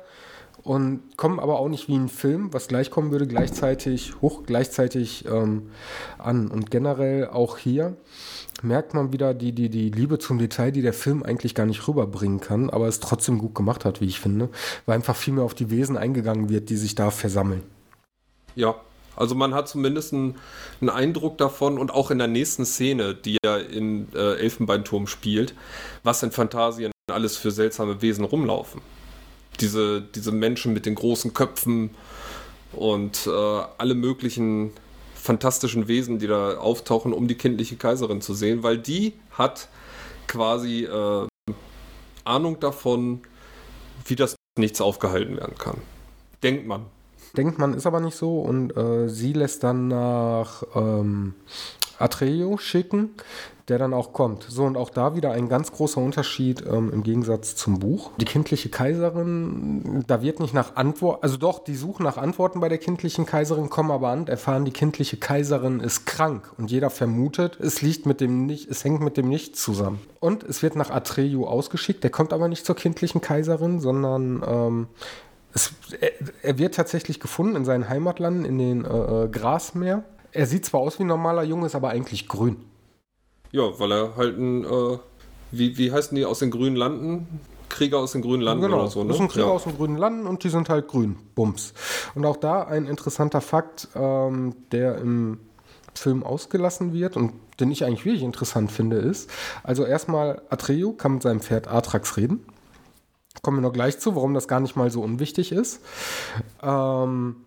[0.68, 5.24] und kommen aber auch nicht wie ein Film, was gleich kommen würde, gleichzeitig hoch, gleichzeitig
[5.26, 5.70] ähm,
[6.18, 6.50] an.
[6.50, 7.96] Und generell auch hier
[8.62, 11.88] merkt man wieder die, die, die Liebe zum Detail, die der Film eigentlich gar nicht
[11.88, 14.50] rüberbringen kann, aber es trotzdem gut gemacht hat, wie ich finde,
[14.86, 17.64] weil einfach viel mehr auf die Wesen eingegangen wird, die sich da versammeln.
[18.56, 18.76] Ja,
[19.16, 20.36] also man hat zumindest einen,
[20.82, 25.56] einen, Eindruck davon und auch in der nächsten Szene, die ja in äh, Elfenbeinturm spielt,
[26.04, 28.82] was in Fantasien alles für seltsame Wesen rumlaufen
[29.60, 31.92] diese, diese Menschen mit den großen Köpfen
[32.74, 33.30] und äh,
[33.78, 34.72] alle möglichen
[35.16, 39.68] fantastischen Wesen, die da auftauchen, um die kindliche Kaiserin zu sehen, weil die hat
[40.28, 41.28] quasi äh,
[42.24, 43.22] Ahnung davon,
[44.06, 45.78] wie das nichts aufgehalten werden kann.
[46.44, 46.86] Denkt man.
[47.36, 48.40] Denkt man, ist aber nicht so.
[48.40, 51.36] Und äh, sie lässt dann nach ähm,
[52.00, 53.12] Atreo schicken,
[53.68, 54.44] der dann auch kommt.
[54.44, 58.12] So, und auch da wieder ein ganz großer Unterschied ähm, im Gegensatz zum Buch.
[58.18, 62.70] Die kindliche Kaiserin, da wird nicht nach Antwort, also doch, die suchen nach Antworten bei
[62.70, 67.58] der kindlichen Kaiserin, kommen aber an, erfahren, die kindliche Kaiserin ist krank und jeder vermutet,
[67.60, 70.00] es liegt mit dem nicht, es hängt mit dem Nichts zusammen.
[70.20, 74.88] Und es wird nach Atreyu ausgeschickt, der kommt aber nicht zur kindlichen Kaiserin, sondern ähm,
[75.54, 80.04] es, er, er, wird tatsächlich gefunden in seinen Heimatlanden, in den äh, äh Grasmeer.
[80.38, 82.58] Er sieht zwar aus wie ein normaler Junge, ist aber eigentlich grün.
[83.52, 85.00] Ja, weil er halt ein, äh,
[85.50, 87.40] wie, wie heißen die aus den grünen Landen?
[87.70, 89.10] Krieger aus den grünen Landen genau, oder so, ne?
[89.10, 89.52] Das sind Krieger ja.
[89.52, 91.18] aus den grünen Landen und die sind halt grün.
[91.34, 91.74] Bums.
[92.14, 95.40] Und auch da ein interessanter Fakt, ähm, der im
[95.96, 99.32] Film ausgelassen wird und den ich eigentlich wirklich interessant finde, ist,
[99.64, 102.46] also erstmal Atreo kann mit seinem Pferd Atrax reden.
[103.42, 105.82] Kommen wir noch gleich zu, warum das gar nicht mal so unwichtig ist.
[106.62, 107.38] Ähm,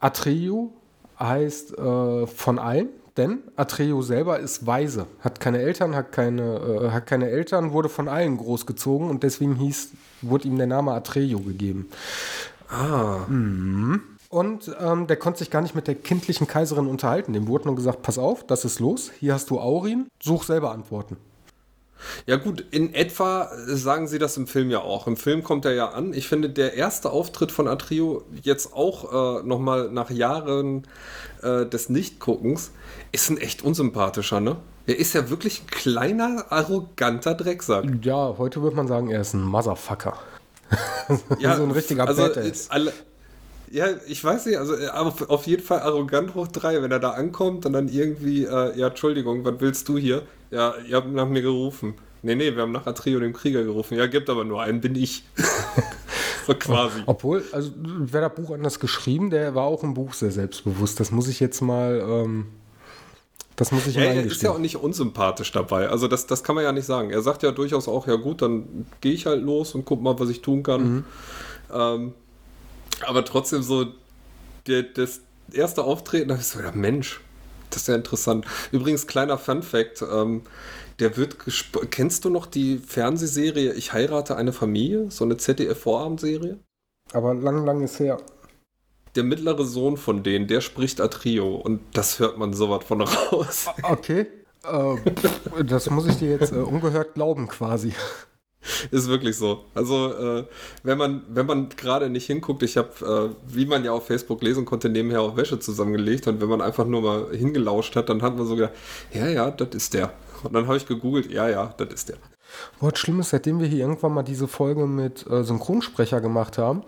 [0.00, 0.72] Atreo
[1.18, 6.90] heißt äh, von allen, denn Atreo selber ist weise, hat keine Eltern, hat keine, äh,
[6.90, 9.90] hat keine Eltern, wurde von allen großgezogen und deswegen hieß,
[10.22, 11.88] wurde ihm der Name Atreo gegeben.
[12.68, 13.20] Ah,
[14.28, 17.32] Und ähm, der konnte sich gar nicht mit der kindlichen Kaiserin unterhalten.
[17.32, 20.72] Dem wurde nur gesagt, pass auf, das ist los, hier hast du Aurin, such selber
[20.72, 21.16] Antworten.
[22.26, 25.06] Ja gut, in etwa sagen sie das im Film ja auch.
[25.06, 26.12] Im Film kommt er ja an.
[26.12, 30.86] Ich finde, der erste Auftritt von Atrio, jetzt auch äh, nochmal nach Jahren
[31.42, 32.72] äh, des Nichtguckens,
[33.12, 34.56] ist ein echt unsympathischer, ne?
[34.86, 37.84] Er ist ja wirklich ein kleiner, arroganter Drecksack.
[38.02, 40.16] Ja, heute würde man sagen, er ist ein Motherfucker.
[41.38, 42.68] Ja, so ein richtiger also, Badass.
[42.70, 42.92] alle,
[43.70, 46.98] ja, ich weiß nicht, also äh, auf, auf jeden Fall arrogant hoch drei, wenn er
[46.98, 50.22] da ankommt und dann irgendwie, äh, ja, Entschuldigung, was willst du hier?
[50.50, 51.94] Ja, ihr habt nach mir gerufen.
[52.22, 53.96] Nee, nee, wir haben nach Atrio, dem Krieger, gerufen.
[53.96, 55.24] Ja, gibt aber nur einen, bin ich.
[56.46, 57.02] so quasi.
[57.06, 60.98] Obwohl, also wer das Buch anders geschrieben, der war auch im Buch sehr selbstbewusst.
[60.98, 62.46] Das muss ich jetzt mal, ähm,
[63.56, 65.88] das muss ich Ja, er ist ja auch nicht unsympathisch dabei.
[65.88, 67.10] Also das, das kann man ja nicht sagen.
[67.10, 70.18] Er sagt ja durchaus auch, ja gut, dann gehe ich halt los und guck mal,
[70.18, 70.82] was ich tun kann.
[70.82, 71.04] Mhm.
[71.72, 72.14] Ähm,
[73.06, 73.86] aber trotzdem so,
[74.66, 75.20] der, das
[75.52, 77.20] erste Auftreten, da habe ich so, ja Mensch,
[77.76, 78.46] das ist ja interessant.
[78.72, 80.42] Übrigens, kleiner Fun Fact, ähm,
[80.98, 81.36] der wird,
[81.90, 85.10] kennst du noch die Fernsehserie Ich heirate eine Familie?
[85.10, 86.58] So eine ZDF-Vorabendserie?
[87.12, 88.16] Aber lang, lang ist her.
[89.14, 93.66] Der mittlere Sohn von denen, der spricht Atrio und das hört man sowas von raus.
[93.82, 94.26] Okay.
[94.64, 97.92] Äh, das muss ich dir jetzt äh, ungehört glauben, quasi.
[98.90, 99.64] Ist wirklich so.
[99.74, 100.44] Also, äh,
[100.82, 104.42] wenn man, wenn man gerade nicht hinguckt, ich habe, äh, wie man ja auf Facebook
[104.42, 108.22] lesen konnte, nebenher auch Wäsche zusammengelegt und wenn man einfach nur mal hingelauscht hat, dann
[108.22, 108.74] hat man so gedacht,
[109.12, 110.12] ja, ja, das ist der.
[110.42, 112.16] Und dann habe ich gegoogelt, ja, ja, das ist der.
[112.80, 116.58] Boah, das Schlimme ist, seitdem wir hier irgendwann mal diese Folge mit äh, Synchronsprecher gemacht
[116.58, 116.82] haben,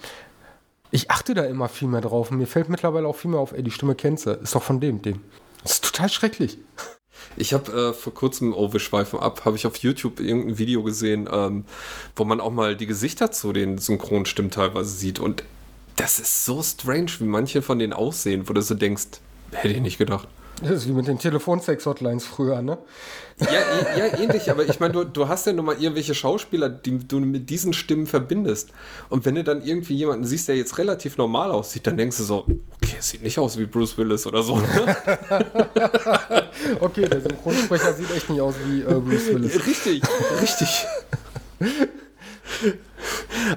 [0.91, 3.53] ich achte da immer viel mehr drauf und mir fällt mittlerweile auch viel mehr auf,
[3.53, 5.21] ey, die Stimme kennst du, ist doch von dem, dem.
[5.62, 6.59] Das ist total schrecklich.
[7.37, 10.83] Ich habe äh, vor kurzem, oh, wir schweifen ab, habe ich auf YouTube irgendein Video
[10.83, 11.65] gesehen, ähm,
[12.17, 15.19] wo man auch mal die Gesichter zu den Synchronstimmen teilweise sieht.
[15.21, 15.45] Und
[15.97, 19.21] das ist so strange, wie manche von denen aussehen, wo du so denkst,
[19.53, 20.29] hätte ich nicht gedacht.
[20.62, 22.79] Das ist wie mit den Telefonsex-Hotlines früher, ne?
[23.40, 26.99] Ja, ja ähnlich, aber ich meine, du, du hast ja nun mal irgendwelche Schauspieler, die
[26.99, 28.71] du mit diesen Stimmen verbindest.
[29.09, 32.25] Und wenn du dann irgendwie jemanden siehst, der jetzt relativ normal aussieht, dann denkst du
[32.25, 34.61] so, okay, es sieht nicht aus wie Bruce Willis oder so.
[36.81, 39.66] Okay, der Synchronsprecher sieht echt nicht aus wie äh, Bruce Willis.
[39.66, 40.03] richtig,
[40.40, 40.87] richtig.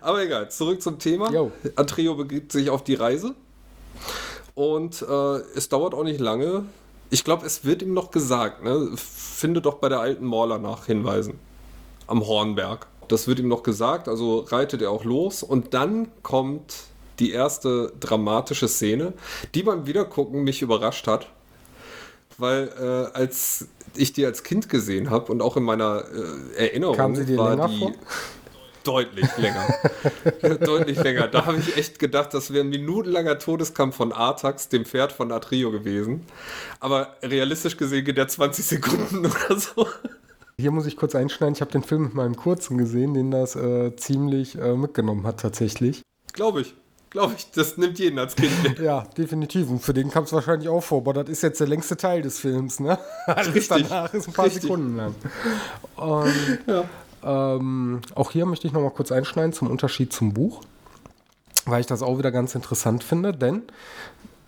[0.01, 1.31] Aber egal, zurück zum Thema.
[1.31, 1.51] Jo.
[1.75, 3.35] Atrio begibt sich auf die Reise.
[4.53, 6.65] Und äh, es dauert auch nicht lange.
[7.11, 8.89] Ich glaube, es wird ihm noch gesagt, ne?
[8.95, 11.39] finde doch bei der alten Morla nach Hinweisen.
[12.07, 12.87] Am Hornberg.
[13.09, 15.43] Das wird ihm noch gesagt, also reitet er auch los.
[15.43, 16.73] Und dann kommt
[17.19, 19.13] die erste dramatische Szene,
[19.53, 21.27] die beim Wiedergucken mich überrascht hat.
[22.37, 26.05] Weil äh, als ich die als Kind gesehen habe und auch in meiner
[26.55, 27.91] äh, Erinnerung Kam sie dir war die vor?
[28.83, 29.67] Deutlich länger.
[30.65, 31.27] deutlich länger.
[31.27, 35.31] Da habe ich echt gedacht, das wäre ein minutenlanger Todeskampf von Artax, dem Pferd von
[35.31, 36.25] Atrio gewesen.
[36.79, 39.87] Aber realistisch gesehen geht der 20 Sekunden oder so.
[40.57, 43.55] Hier muss ich kurz einschneiden, ich habe den Film mit meinem Kurzen gesehen, den das
[43.55, 46.01] äh, ziemlich äh, mitgenommen hat tatsächlich.
[46.33, 46.75] Glaube ich.
[47.11, 48.79] Glaube ich, das nimmt jeden als Kind mit.
[48.79, 49.69] Ja, definitiv.
[49.69, 50.99] Und für den kam es wahrscheinlich auch vor.
[50.99, 52.97] Aber das ist jetzt der längste Teil des Films, ne?
[53.25, 54.61] Alles Richtig, danach ist ein paar richtig.
[54.61, 55.15] Sekunden lang.
[55.97, 56.85] Und Ja.
[57.23, 60.61] Ähm, auch hier möchte ich noch mal kurz einschneiden zum Unterschied zum Buch,
[61.65, 63.63] weil ich das auch wieder ganz interessant finde, denn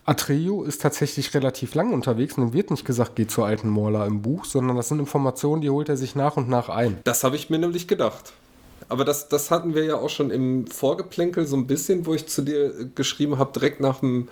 [0.06, 4.06] Atreo ist tatsächlich relativ lang unterwegs und ihm wird nicht gesagt, geh zur alten Morla
[4.06, 7.00] im Buch, sondern das sind Informationen, die holt er sich nach und nach ein.
[7.06, 8.34] Das habe ich mir nämlich gedacht.
[8.90, 12.28] Aber das, das hatten wir ja auch schon im Vorgeplänkel so ein bisschen, wo ich
[12.28, 14.28] zu dir geschrieben habe, direkt nach dem,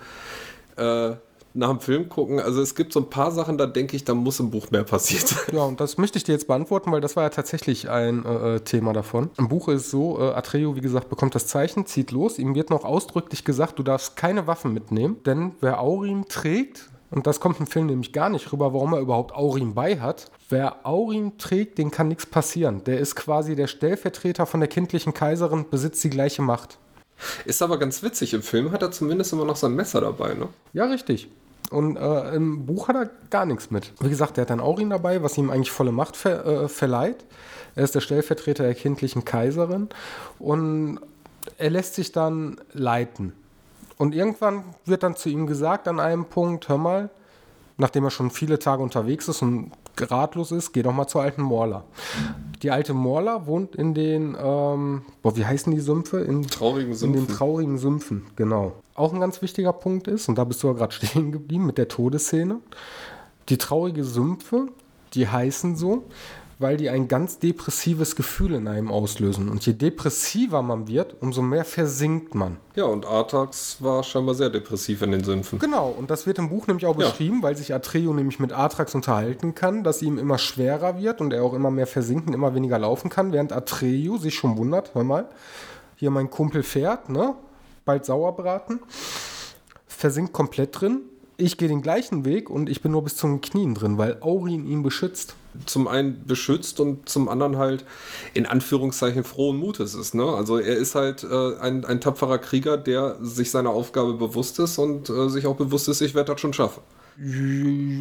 [0.76, 1.12] äh,
[1.54, 2.40] nach dem Film gucken.
[2.40, 4.84] Also es gibt so ein paar Sachen, da denke ich, da muss im Buch mehr
[4.84, 5.54] passiert sein.
[5.54, 8.56] Ja, und das möchte ich dir jetzt beantworten, weil das war ja tatsächlich ein äh,
[8.56, 9.30] äh, Thema davon.
[9.38, 12.38] Im Buch ist es so, äh, Atreo, wie gesagt, bekommt das Zeichen, zieht los.
[12.38, 17.26] Ihm wird noch ausdrücklich gesagt, du darfst keine Waffen mitnehmen, denn wer Aurin trägt, und
[17.26, 20.30] das kommt im Film nämlich gar nicht rüber, warum er überhaupt Aurin bei hat.
[20.48, 22.84] Wer Aurin trägt, den kann nichts passieren.
[22.84, 26.78] Der ist quasi der Stellvertreter von der kindlichen Kaiserin, besitzt die gleiche Macht.
[27.44, 28.32] Ist aber ganz witzig.
[28.32, 30.48] Im Film hat er zumindest immer noch sein Messer dabei, ne?
[30.72, 31.28] Ja, richtig.
[31.72, 33.92] Und äh, im Buch hat er gar nichts mit.
[34.00, 37.24] Wie gesagt, er hat dann Aurin dabei, was ihm eigentlich volle Macht ver äh, verleiht.
[37.74, 39.88] Er ist der Stellvertreter der kindlichen Kaiserin
[40.38, 41.00] und
[41.58, 43.32] er lässt sich dann leiten.
[43.96, 47.10] Und irgendwann wird dann zu ihm gesagt an einem Punkt, hör mal,
[47.78, 51.42] nachdem er schon viele Tage unterwegs ist und ratlos ist, geh doch mal zur alten
[51.42, 51.84] Morla.
[52.62, 56.20] Die alte Morla wohnt in den, ähm, boah, wie heißen die Sümpfe?
[56.20, 57.20] In, traurigen Sümpfen.
[57.20, 58.72] In den traurigen Sümpfen, genau.
[58.94, 61.78] Auch ein ganz wichtiger Punkt ist, und da bist du ja gerade stehen geblieben mit
[61.78, 62.60] der Todesszene.
[63.48, 64.68] Die traurige Sümpfe,
[65.14, 66.04] die heißen so,
[66.62, 69.48] weil die ein ganz depressives Gefühl in einem auslösen.
[69.48, 72.56] Und je depressiver man wird, umso mehr versinkt man.
[72.74, 75.58] Ja, und Artax war scheinbar sehr depressiv in den Sümpfen.
[75.58, 77.42] Genau, und das wird im Buch nämlich auch beschrieben, ja.
[77.42, 81.42] weil sich Atreo nämlich mit Artax unterhalten kann, dass ihm immer schwerer wird und er
[81.42, 85.28] auch immer mehr versinken, immer weniger laufen kann, während Atreo sich schon wundert, hör mal,
[85.96, 87.34] hier mein Kumpel fährt, ne?
[87.84, 88.80] Bald Sauerbraten,
[89.86, 91.00] versinkt komplett drin.
[91.36, 94.18] Ich gehe den gleichen Weg und ich bin nur bis zu den Knien drin, weil
[94.20, 95.34] Aurin ihn beschützt
[95.66, 97.84] zum einen beschützt und zum anderen halt
[98.34, 100.14] in Anführungszeichen frohen Mutes ist.
[100.14, 100.24] Ne?
[100.24, 104.78] Also er ist halt äh, ein, ein tapferer Krieger, der sich seiner Aufgabe bewusst ist
[104.78, 106.82] und äh, sich auch bewusst ist, ich werde das schon schaffen.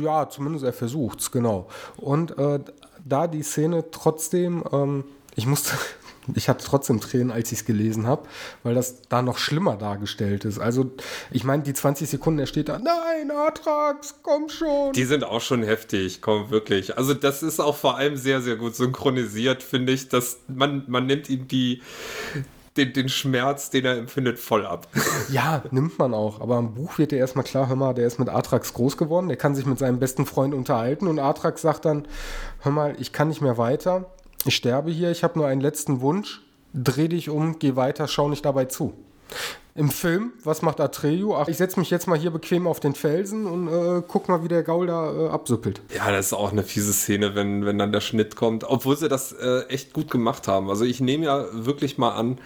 [0.01, 1.67] Ja, zumindest er versucht es, genau.
[1.97, 2.59] Und äh,
[3.03, 5.03] da die Szene trotzdem, ähm,
[5.35, 5.73] ich musste
[6.35, 8.27] ich hatte trotzdem Tränen, als ich es gelesen habe,
[8.63, 10.59] weil das da noch schlimmer dargestellt ist.
[10.59, 10.91] Also,
[11.31, 14.93] ich meine, die 20 Sekunden, er steht da, nein, Atrax, komm schon.
[14.93, 16.97] Die sind auch schon heftig, komm, wirklich.
[16.97, 21.07] Also, das ist auch vor allem sehr, sehr gut synchronisiert, finde ich, dass man, man
[21.07, 21.81] nimmt ihm die,
[22.77, 24.87] den, den Schmerz, den er empfindet, voll ab.
[25.31, 26.41] Ja, nimmt man auch.
[26.41, 29.27] Aber im Buch wird dir erstmal klar, hör mal, der ist mit Atrax groß geworden,
[29.27, 32.07] der kann sich mit seinem besten Freund unterhalten und Atrax sagt dann,
[32.59, 34.09] hör mal, ich kann nicht mehr weiter
[34.45, 36.41] ich sterbe hier, ich habe nur einen letzten Wunsch,
[36.73, 38.93] dreh dich um, geh weiter, schau nicht dabei zu.
[39.73, 41.33] Im Film, was macht Atreyu?
[41.33, 44.43] Ach, ich setze mich jetzt mal hier bequem auf den Felsen und äh, guck mal,
[44.43, 45.81] wie der Gaul da äh, absüppelt.
[45.95, 48.65] Ja, das ist auch eine fiese Szene, wenn, wenn dann der Schnitt kommt.
[48.65, 50.69] Obwohl sie das äh, echt gut gemacht haben.
[50.69, 52.39] Also ich nehme ja wirklich mal an,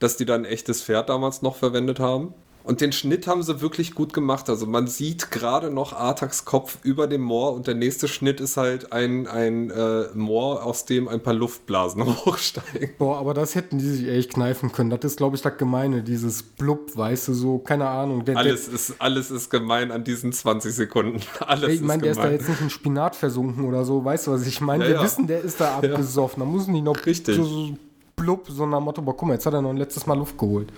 [0.00, 2.34] dass die da ein echtes Pferd damals noch verwendet haben.
[2.64, 4.48] Und den Schnitt haben sie wirklich gut gemacht.
[4.48, 8.56] Also man sieht gerade noch Artax Kopf über dem Moor und der nächste Schnitt ist
[8.56, 12.94] halt ein, ein äh, Moor, aus dem ein paar Luftblasen hochsteigen.
[12.96, 14.88] Boah, aber das hätten die sich echt kneifen können.
[14.88, 18.24] Das ist, glaube ich, das Gemeine, dieses Blub, weißt du, so, keine Ahnung.
[18.24, 21.20] Der, alles, der, ist, alles ist gemein an diesen 20 Sekunden.
[21.40, 24.26] Alles ey, ich meine, der ist da jetzt nicht in Spinat versunken oder so, weißt
[24.26, 24.84] du, was ich meine?
[24.84, 25.02] Ja, Wir ja.
[25.02, 26.40] wissen, der ist da abgesoffen.
[26.40, 27.36] Da müssen die noch Richtig.
[27.36, 27.76] so, so
[28.16, 30.38] blub, so nach Motto, boah, guck mal, jetzt hat er noch ein letztes Mal Luft
[30.38, 30.72] geholt.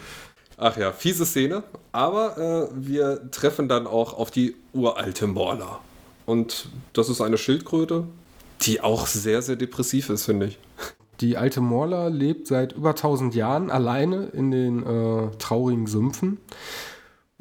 [0.58, 1.62] Ach ja, fiese Szene.
[1.92, 5.80] Aber äh, wir treffen dann auch auf die uralte Morla.
[6.24, 8.04] Und das ist eine Schildkröte,
[8.62, 10.58] die auch sehr, sehr depressiv ist, finde ich.
[11.20, 16.38] Die alte Morla lebt seit über 1000 Jahren alleine in den äh, traurigen Sümpfen.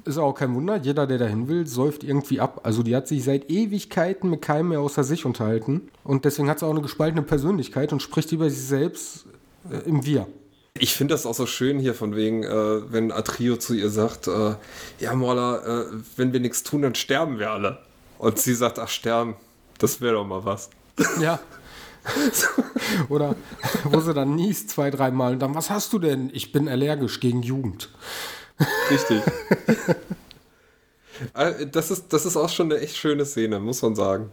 [0.06, 2.62] Ist auch kein Wunder, jeder, der dahin will, säuft irgendwie ab.
[2.64, 5.90] Also die hat sich seit Ewigkeiten mit keinem mehr außer sich unterhalten.
[6.04, 9.26] Und deswegen hat sie auch eine gespaltene Persönlichkeit und spricht über sich selbst
[9.70, 10.28] äh, im Wir.
[10.78, 14.28] Ich finde das auch so schön hier von wegen, äh, wenn Atrio zu ihr sagt,
[14.28, 14.56] äh,
[15.00, 15.86] ja Morla, äh,
[16.18, 17.80] wenn wir nichts tun, dann sterben wir alle.
[18.20, 19.36] Und sie sagt, ach sterben,
[19.78, 20.70] das wäre doch mal was.
[21.22, 21.40] Ja.
[23.10, 23.36] Oder
[23.86, 26.30] wo sie dann niest zwei, dreimal und dann, was hast du denn?
[26.34, 27.90] Ich bin allergisch gegen Jugend.
[28.90, 29.22] Richtig.
[31.34, 34.32] Äh, das ist, das ist auch schon eine echt schöne Szene, muss man sagen.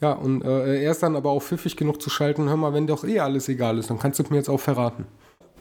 [0.00, 2.86] Ja, und äh, er ist dann aber auch pfiffig genug zu schalten, hör mal, wenn
[2.86, 5.04] doch eh alles egal ist, dann kannst du mir jetzt auch verraten.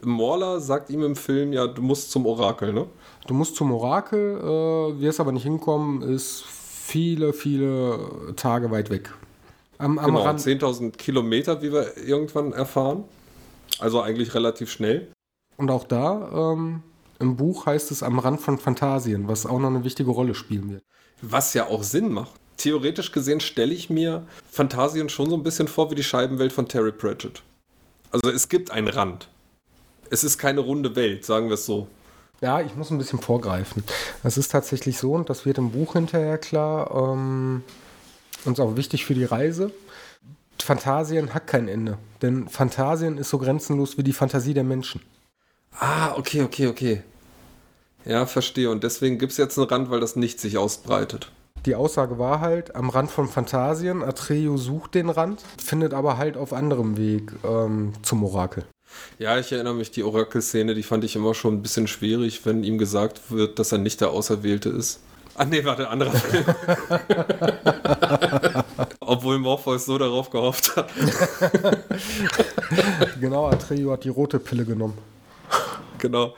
[0.06, 2.88] Morla sagt ihm im Film, ja, du musst zum Orakel, ne?
[3.28, 9.14] Du musst zum Orakel, äh, wirst aber nicht hinkommen, ist viele, viele Tage weit weg.
[9.78, 13.04] Am, am genau, 10.000 Kilometer, wie wir irgendwann erfahren.
[13.80, 15.12] Also eigentlich relativ schnell.
[15.58, 16.84] Und auch da, ähm,
[17.20, 20.72] im Buch heißt es am Rand von Phantasien, was auch noch eine wichtige Rolle spielen
[20.72, 20.84] wird.
[21.22, 22.34] Was ja auch Sinn macht.
[22.58, 26.68] Theoretisch gesehen stelle ich mir Phantasien schon so ein bisschen vor wie die Scheibenwelt von
[26.68, 27.42] Terry Pratchett.
[28.12, 29.28] Also es gibt einen Rand
[30.14, 31.88] es ist keine runde Welt, sagen wir es so.
[32.40, 33.84] Ja, ich muss ein bisschen vorgreifen.
[34.24, 37.64] Es ist tatsächlich so, und das wird im Buch hinterher klar, ähm,
[38.46, 39.72] und ist auch wichtig für die Reise.
[40.62, 41.98] Phantasien hat kein Ende.
[42.22, 45.02] Denn Phantasien ist so grenzenlos wie die Fantasie der Menschen.
[45.80, 47.02] Ah, okay, okay, okay.
[48.06, 48.70] Ja, verstehe.
[48.70, 51.32] Und deswegen gibt es jetzt einen Rand, weil das nicht sich ausbreitet.
[51.66, 56.38] Die Aussage war halt, am Rand von Phantasien, Atreo sucht den Rand, findet aber halt
[56.38, 58.66] auf anderem Weg ähm, zum Orakel.
[59.20, 62.64] Ja, ich erinnere mich, die Orakel-Szene, die fand ich immer schon ein bisschen schwierig, wenn
[62.64, 65.00] ihm gesagt wird, dass er nicht der Auserwählte ist.
[65.36, 66.46] Ah nee, warte, anderer Film.
[69.00, 70.90] Obwohl Morpheus so darauf gehofft hat.
[73.20, 74.98] genau, Atreo hat die rote Pille genommen.
[75.98, 76.36] Genau.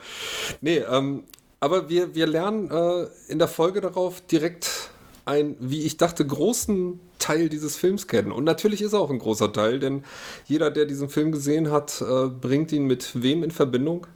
[0.62, 1.24] Nee, ähm,
[1.60, 4.92] aber wir, wir lernen äh, in der Folge darauf direkt
[5.26, 8.32] einen, wie ich dachte, großen Teil dieses Films kennen.
[8.32, 10.04] Und natürlich ist er auch ein großer Teil, denn
[10.46, 14.08] jeder, der diesen Film gesehen hat, äh, bringt ihn mit wem in Verbindung?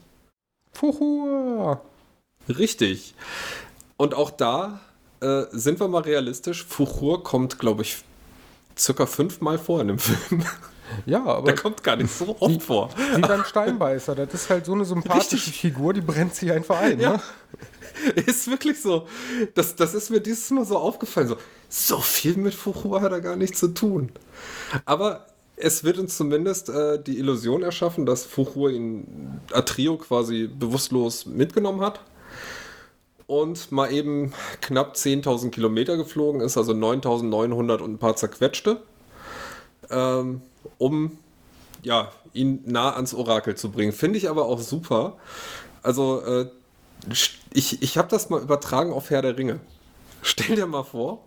[0.71, 1.81] Fuhur!
[2.47, 3.15] Richtig.
[3.97, 4.79] Und auch da
[5.21, 6.65] äh, sind wir mal realistisch.
[6.65, 7.97] Fuchur kommt, glaube ich,
[8.77, 10.43] circa fünfmal vor in dem Film.
[11.05, 11.45] Ja, aber.
[11.45, 12.89] Der kommt gar nicht so oft wie, vor.
[13.15, 14.15] Wie beim Steinbeißer.
[14.15, 15.59] Das ist halt so eine sympathische Richtig.
[15.59, 16.99] Figur, die brennt sich einfach ein.
[16.99, 17.13] Ja.
[17.13, 17.21] Ne?
[18.15, 19.07] Ist wirklich so.
[19.55, 21.27] Das, das ist mir dieses Mal so aufgefallen.
[21.27, 21.37] So,
[21.67, 24.11] so viel mit Fuchur hat er gar nicht zu tun.
[24.85, 25.25] Aber
[25.59, 31.81] es wird uns zumindest äh, die Illusion erschaffen, dass Fuchur ihn Atrio quasi bewusstlos mitgenommen
[31.81, 31.99] hat.
[33.27, 38.81] Und mal eben knapp 10.000 Kilometer geflogen ist, also 9.900 und ein paar zerquetschte,
[39.91, 40.41] ähm,
[40.77, 41.17] um
[41.81, 43.93] ja, ihn nah ans Orakel zu bringen.
[43.93, 45.17] Finde ich aber auch super.
[45.81, 46.49] Also, äh,
[47.53, 49.59] ich, ich habe das mal übertragen auf Herr der Ringe.
[50.21, 51.23] Stell dir mal vor,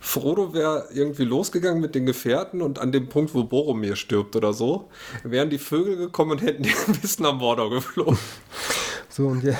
[0.00, 4.52] Frodo wäre irgendwie losgegangen mit den Gefährten und an dem Punkt, wo Boromir stirbt oder
[4.52, 4.90] so,
[5.24, 8.18] wären die Vögel gekommen und hätten die ein bisschen am Mordor geflogen.
[9.08, 9.56] So, und ja,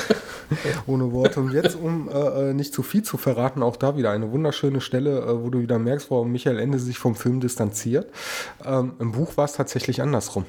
[0.86, 1.40] ohne Worte.
[1.40, 4.80] Und jetzt, um äh, äh, nicht zu viel zu verraten, auch da wieder eine wunderschöne
[4.80, 8.10] Stelle, äh, wo du wieder merkst, warum Michael Ende sich vom Film distanziert.
[8.64, 10.44] Ähm, Im Buch war es tatsächlich andersrum.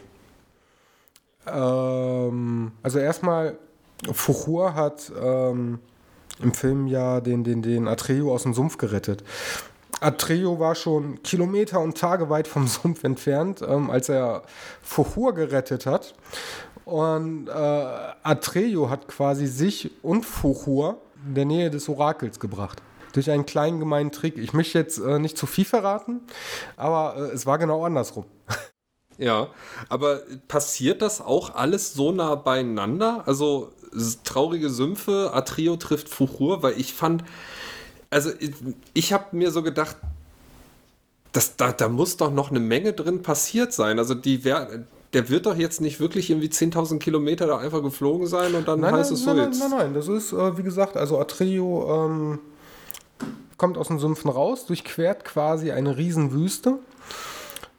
[1.47, 3.57] Ähm, also erstmal,
[4.11, 5.79] Fuchur hat ähm,
[6.41, 9.23] im Film ja den, den, den Atreo aus dem Sumpf gerettet.
[10.01, 14.43] Atreo war schon Kilometer und Tage weit vom Sumpf entfernt, ähm, als er
[14.81, 16.13] Fuchur gerettet hat.
[16.85, 22.81] Und äh, Atreo hat quasi sich und Fuchur in der Nähe des Orakels gebracht.
[23.13, 24.37] Durch einen kleinen gemeinen Trick.
[24.37, 26.21] Ich möchte jetzt äh, nicht zu viel verraten,
[26.77, 28.25] aber äh, es war genau andersrum.
[29.17, 29.47] Ja,
[29.87, 33.23] aber passiert das auch alles so nah beieinander?
[33.25, 33.71] Also
[34.25, 37.23] traurige Sümpfe, Atrio trifft Fuchur, weil ich fand,
[38.09, 38.51] also ich,
[38.93, 39.95] ich habe mir so gedacht,
[41.31, 43.99] das, da, da muss doch noch eine Menge drin passiert sein.
[43.99, 44.43] Also die
[45.15, 48.81] der wird doch jetzt nicht wirklich irgendwie 10.000 Kilometer da einfach geflogen sein und dann
[48.81, 49.59] Nein, heißt nein, es so nein, jetzt.
[49.59, 52.39] nein, nein, nein, das ist, äh, wie gesagt, also Atreo ähm,
[53.57, 56.79] kommt aus den Sümpfen raus, durchquert quasi eine Riesenwüste.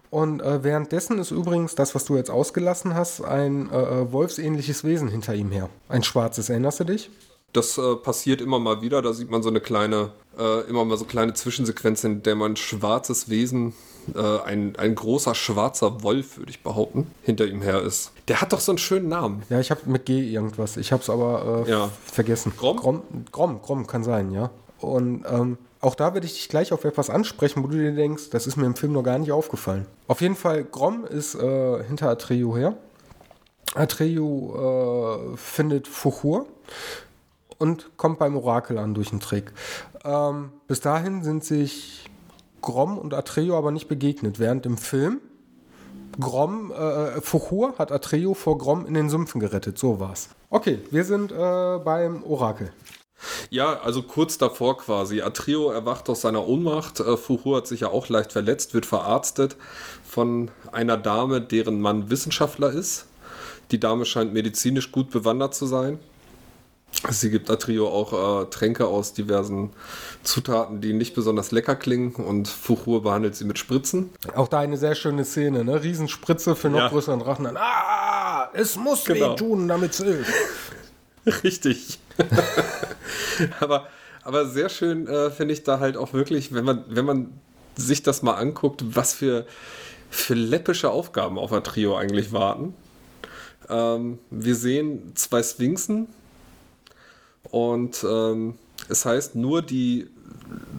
[0.09, 4.83] Und äh, währenddessen ist übrigens das, was du jetzt ausgelassen hast, ein äh, äh, wolfsähnliches
[4.83, 5.69] Wesen hinter ihm her.
[5.91, 7.11] Ein schwarzes, erinnerst du dich?
[7.53, 9.03] Das äh, passiert immer mal wieder.
[9.03, 12.53] Da sieht man so eine kleine, äh, immer mal so kleine Zwischensequenzen, in der man
[12.53, 13.75] ein schwarzes Wesen,
[14.15, 18.13] äh, ein, ein großer schwarzer Wolf, würde ich behaupten, hinter ihm her ist.
[18.29, 19.43] Der hat doch so einen schönen Namen.
[19.49, 20.77] Ja, ich habe mit G irgendwas.
[20.77, 21.91] Ich habe es aber äh, Ja.
[22.05, 22.53] vergessen.
[22.57, 22.77] Grom?
[22.77, 23.03] Grom?
[23.33, 24.51] Grom, Grom kann sein, ja.
[24.81, 28.31] Und ähm, auch da werde ich dich gleich auf etwas ansprechen, wo du dir denkst,
[28.31, 29.87] das ist mir im Film noch gar nicht aufgefallen.
[30.09, 32.75] Auf jeden Fall, Grom ist äh, hinter Atreo her.
[33.75, 36.47] Atreo äh, findet Fuchur
[37.59, 39.53] und kommt beim Orakel an durch einen Trick.
[40.05, 42.05] Ähm, bis dahin sind sich
[42.63, 45.21] Grom und Atreo aber nicht begegnet, während im Film
[46.19, 49.79] Grom, äh, Fuchur hat Atreo vor Grom in den Sümpfen gerettet.
[49.79, 50.31] So war's.
[50.49, 52.73] Okay, wir sind äh, beim Orakel.
[53.51, 55.23] Ja, also kurz davor quasi.
[55.23, 57.01] Atrio erwacht aus seiner Ohnmacht.
[57.01, 59.57] Äh, hat sich ja auch leicht verletzt, wird verarztet
[60.05, 63.07] von einer Dame, deren Mann Wissenschaftler ist.
[63.71, 65.99] Die Dame scheint medizinisch gut bewandert zu sein.
[67.11, 69.71] Sie gibt Atrio auch äh, Tränke aus diversen
[70.23, 74.11] Zutaten, die nicht besonders lecker klingen und Fuchur behandelt sie mit Spritzen.
[74.35, 75.83] Auch da eine sehr schöne Szene, ne?
[75.83, 76.89] Riesenspritze für noch Ja.
[76.89, 77.47] größeren Drachen.
[77.57, 79.33] Ah, es muss Genau.
[79.33, 80.33] weh tun, damit es hilft.
[81.45, 81.99] Richtig.
[83.61, 83.87] aber,
[84.23, 87.33] aber sehr schön äh, finde ich da halt auch wirklich, wenn man, wenn man
[87.77, 89.47] sich das mal anguckt, was für,
[90.11, 92.75] für läppische Aufgaben auf ein Trio eigentlich warten.
[93.69, 96.09] Ähm, wir sehen zwei Sphinxen
[97.51, 98.55] und ähm,
[98.89, 100.09] es heißt, nur die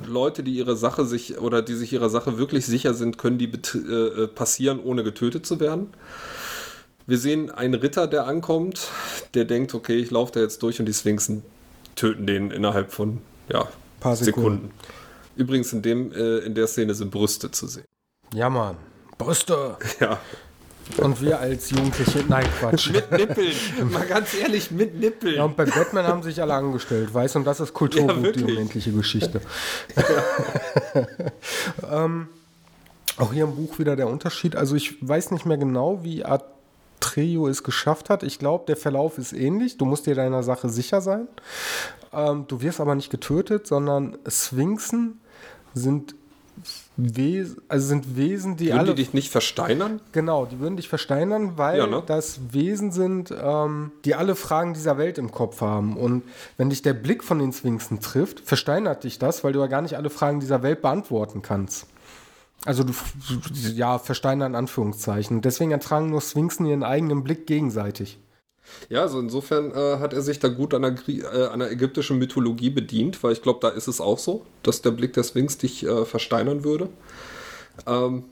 [0.05, 3.51] Leute, die ihre Sache sich oder die sich ihrer Sache wirklich sicher sind, können die
[3.51, 5.89] äh, äh, passieren, ohne getötet zu werden.
[7.05, 8.89] Wir sehen einen Ritter, der ankommt,
[9.33, 11.43] der denkt, okay, ich laufe da jetzt durch und die Sphinxen
[11.95, 13.67] töten den innerhalb von ja,
[13.99, 14.43] Paar Sekunden.
[14.49, 14.71] Sekunden.
[15.35, 17.85] Übrigens in, dem, äh, in der Szene sind Brüste zu sehen.
[18.33, 18.77] Ja, Mann.
[19.17, 19.77] Brüste.
[19.99, 20.19] Ja.
[20.97, 22.91] Und wir als Jugendliche, nein, Quatsch.
[22.91, 23.53] Mit Nippeln.
[23.91, 25.35] Mal ganz ehrlich, mit Nippeln.
[25.35, 28.31] Ja, und bei Batman haben sich alle angestellt, weißt du, und das ist Kulturgut, Ja,
[28.31, 29.41] die unendliche Geschichte.
[31.91, 32.27] ähm,
[33.17, 34.55] auch hier im Buch wieder der Unterschied.
[34.55, 38.23] Also ich weiß nicht mehr genau, wie Atreo es geschafft hat.
[38.23, 39.77] Ich glaube, der Verlauf ist ähnlich.
[39.77, 41.27] Du musst dir deiner Sache sicher sein.
[42.13, 45.19] Ähm, du wirst aber nicht getötet, sondern Sphinxen
[45.73, 46.15] sind
[46.97, 48.95] Wesen, also sind Wesen, die Würden alle.
[48.95, 50.01] die dich nicht versteinern?
[50.13, 52.01] Genau, die würden dich versteinern, weil Ja, ne?
[52.05, 55.95] das Wesen sind, ähm, die alle Fragen dieser Welt im Kopf haben.
[55.95, 56.23] Und
[56.57, 59.83] wenn dich der Blick von den Sphinxen trifft, versteinert dich das, weil du ja gar
[59.83, 61.85] nicht alle Fragen dieser Welt beantworten kannst.
[62.65, 62.93] Also du,
[63.75, 65.41] ja, versteinern in Anführungszeichen.
[65.41, 68.17] Deswegen ertragen nur Sphinxen ihren eigenen Blick gegenseitig.
[68.89, 72.17] Ja, also insofern äh, hat er sich da gut an der, äh, an der ägyptischen
[72.17, 75.57] Mythologie bedient, weil ich glaube, da ist es auch so, dass der Blick der Sphinx
[75.57, 76.89] dich äh, versteinern würde.
[77.85, 78.23] Ähm,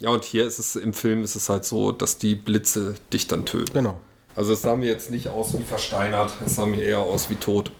[0.00, 3.26] ja, und hier ist es im Film ist es halt so, dass die Blitze dich
[3.26, 3.72] dann töten.
[3.72, 3.98] Genau.
[4.36, 7.36] Also es sah mir jetzt nicht aus wie versteinert, es sah mir eher aus wie
[7.36, 7.70] tot.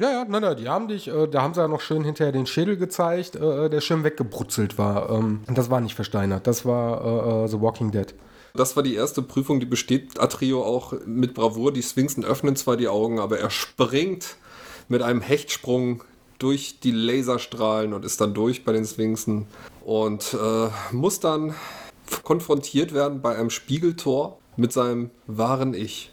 [0.00, 2.30] Ja, ja, nein, nein, die haben dich, äh, da haben sie ja noch schön hinterher
[2.30, 5.10] den Schädel gezeigt, äh, der schön weggebrutzelt war.
[5.10, 8.14] Ähm, und das war nicht versteinert, das war äh, äh, The Walking Dead.
[8.54, 11.72] Das war die erste Prüfung, die besteht Atrio auch mit Bravour.
[11.72, 14.36] Die Sphinxen öffnen zwar die Augen, aber er springt
[14.88, 16.02] mit einem Hechtsprung
[16.38, 19.46] durch die Laserstrahlen und ist dann durch bei den Sphinxen
[19.84, 21.54] und äh, muss dann
[22.22, 26.10] konfrontiert werden bei einem Spiegeltor mit seinem wahren Ich.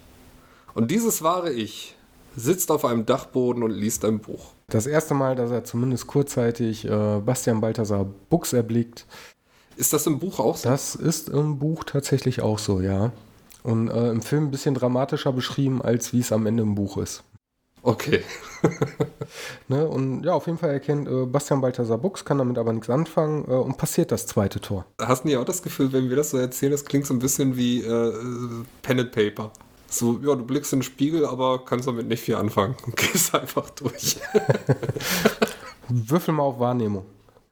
[0.73, 1.95] Und dieses wahre Ich
[2.36, 4.51] sitzt auf einem Dachboden und liest ein Buch.
[4.67, 9.05] Das erste Mal, dass er zumindest kurzzeitig äh, Bastian Balthasar Buchs erblickt,
[9.78, 10.69] Ist das im Buch auch so?
[10.69, 13.11] das ist im Buch tatsächlich auch so, ja.
[13.63, 16.97] Und äh, im Film ein bisschen dramatischer beschrieben, als wie es am Ende im Buch
[16.97, 17.23] ist.
[17.82, 18.23] Okay.
[19.67, 19.88] Ne?
[19.88, 23.45] Und ja, auf jeden Fall erkennt äh, Bastian Balthasar Buchs, kann damit aber nichts anfangen
[23.47, 24.86] äh, und passiert das zweite Tor.
[25.01, 27.19] Hast du nicht auch das Gefühl, wenn wir das so erzählen, das klingt so ein
[27.19, 28.13] bisschen wie äh,
[28.84, 29.51] Pen and Paper?
[29.88, 32.76] So, ja, du blickst in den Spiegel, aber kannst damit nicht viel anfangen.
[32.86, 34.17] Und gehst einfach durch.
[35.89, 37.05] Würfel mal auf Wahrnehmung.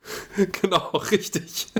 [0.61, 1.67] genau, richtig.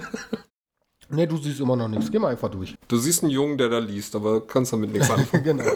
[1.09, 2.09] Ne, du siehst immer noch nichts.
[2.09, 2.75] Geh mal einfach durch.
[2.87, 5.43] Du siehst einen Jungen, der da liest, aber kannst damit nichts anfangen.
[5.43, 5.71] genau.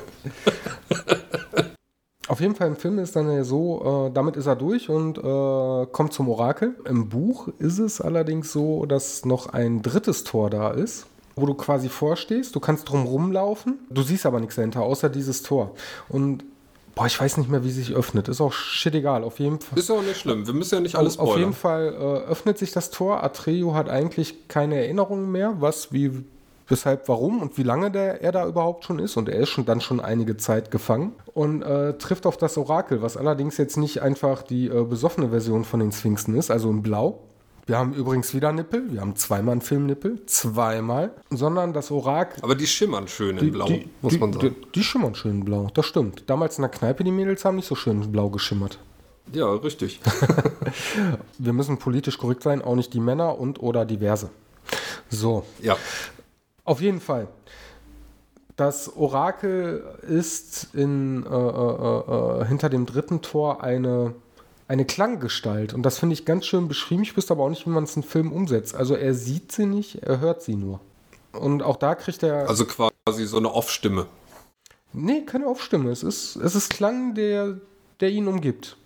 [2.27, 5.17] Auf jeden Fall im Film ist dann ja so, äh, damit ist er durch und
[5.17, 6.75] äh, kommt zum Orakel.
[6.85, 11.53] Im Buch ist es allerdings so, dass noch ein drittes Tor da ist, wo du
[11.53, 12.55] quasi vorstehst.
[12.55, 15.75] Du kannst drum rumlaufen, du siehst aber nichts dahinter, außer dieses Tor.
[16.09, 16.43] Und
[16.97, 18.27] boah, ich weiß nicht mehr, wie sich öffnet.
[18.27, 19.23] Ist auch shit egal.
[19.23, 19.77] Auf jeden Fall.
[19.79, 20.45] Ist ja auch nicht schlimm.
[20.45, 21.93] Wir müssen ja nicht alles Auf, auf jeden spoilern.
[21.93, 23.23] Fall äh, öffnet sich das Tor.
[23.23, 26.23] Atreo hat eigentlich keine Erinnerungen mehr, was, wie,
[26.67, 29.15] weshalb, warum und wie lange der, er da überhaupt schon ist.
[29.15, 33.01] Und er ist schon dann schon einige Zeit gefangen und äh, trifft auf das Orakel,
[33.01, 36.81] was allerdings jetzt nicht einfach die äh, besoffene Version von den Sphinxen ist, also in
[36.81, 37.19] Blau.
[37.67, 42.41] Wir haben übrigens wieder Nippel, wir haben zweimal einen Filmnippel, zweimal, sondern das Orakel.
[42.41, 44.55] Aber die schimmern schön in Blau, die, muss die, man sagen.
[44.63, 46.23] Die, die schimmern schön blau, das stimmt.
[46.29, 48.79] Damals in der Kneipe, die Mädels haben nicht so schön blau geschimmert.
[49.33, 49.99] Ja, richtig.
[51.37, 54.29] Wir müssen politisch korrekt sein, auch nicht die Männer und oder diverse.
[55.09, 55.75] So, ja.
[56.63, 57.27] auf jeden Fall.
[58.55, 64.15] Das Orakel ist in, äh, äh, äh, hinter dem dritten Tor eine,
[64.67, 65.73] eine Klanggestalt.
[65.73, 67.03] Und das finde ich ganz schön beschrieben.
[67.03, 68.75] Ich wüsste aber auch nicht, wie man es in Film umsetzt.
[68.75, 70.79] Also er sieht sie nicht, er hört sie nur.
[71.31, 72.49] Und auch da kriegt er.
[72.49, 74.07] Also quasi so eine Off-Stimme.
[74.93, 75.91] nee, keine Aufstimme.
[75.91, 77.57] Es ist, es ist Klang, der,
[77.99, 78.77] der ihn umgibt.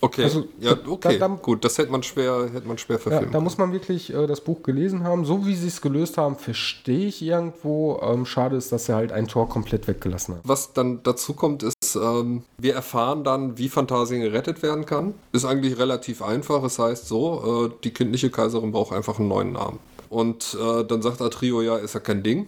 [0.00, 3.02] Okay, Also, ja, da- okay, da- gut, das hätte man schwer, hätte man schwer Ja,
[3.02, 3.32] verfilmen.
[3.32, 5.24] da muss man wirklich äh, das Buch gelesen haben.
[5.24, 7.98] So wie sie es gelöst haben, verstehe ich irgendwo.
[8.02, 10.42] Ähm, schade ist, dass sie halt ein Tor komplett weggelassen haben.
[10.44, 15.14] Was dann dazu kommt, ist, ähm, wir erfahren dann, wie Phantasien gerettet werden kann.
[15.32, 16.62] Ist eigentlich relativ einfach.
[16.64, 19.78] Es heißt so, äh, die kindliche Kaiserin braucht einfach einen neuen Namen.
[20.10, 22.46] Und äh, dann sagt Atrio, ja, ist ja kein Ding.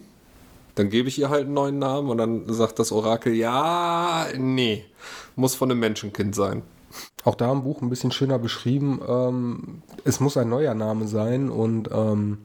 [0.75, 4.85] Dann gebe ich ihr halt einen neuen Namen und dann sagt das Orakel, ja, nee,
[5.35, 6.61] muss von einem Menschenkind sein.
[7.23, 8.99] Auch da im Buch ein bisschen schöner beschrieben.
[9.07, 12.39] Ähm, es muss ein neuer Name sein und ähm,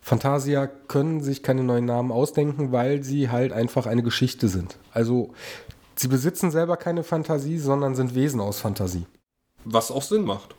[0.00, 4.76] Fantasia können sich keine neuen Namen ausdenken, weil sie halt einfach eine Geschichte sind.
[4.92, 5.32] Also
[5.96, 9.06] sie besitzen selber keine Fantasie, sondern sind Wesen aus Fantasie.
[9.64, 10.54] Was auch Sinn macht.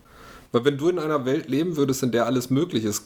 [0.52, 3.04] Weil wenn du in einer Welt leben würdest, in der alles möglich ist,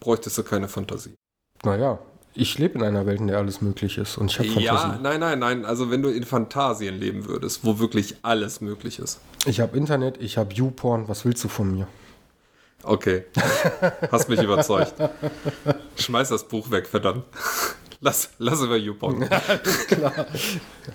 [0.00, 1.14] bräuchtest du keine Fantasie.
[1.62, 1.98] Naja,
[2.34, 4.66] ich lebe in einer Welt, in der alles möglich ist und ich habe Fantasie.
[4.66, 5.64] Ja, nein, nein, nein.
[5.64, 9.20] Also wenn du in Fantasien leben würdest, wo wirklich alles möglich ist.
[9.46, 11.08] Ich habe Internet, ich habe YouPorn.
[11.08, 11.88] Was willst du von mir?
[12.82, 13.24] Okay.
[14.10, 14.94] Hast mich überzeugt.
[15.96, 17.24] Schmeiß das Buch weg, verdammt.
[18.00, 19.28] Lass, lass über YouPorn.
[19.88, 20.26] Klar.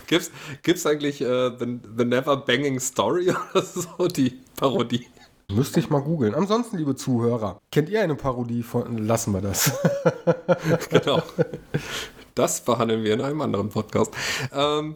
[0.08, 0.32] Gibt's,
[0.64, 5.06] gibt's eigentlich äh, the, the Never Banging Story oder so, die Parodie?
[5.52, 6.34] Müsste ich mal googeln.
[6.34, 8.98] Ansonsten, liebe Zuhörer, kennt ihr eine Parodie von.
[8.98, 9.72] Lassen wir das.
[10.90, 11.22] genau.
[12.34, 14.12] Das behandeln wir in einem anderen Podcast.
[14.52, 14.96] Ähm,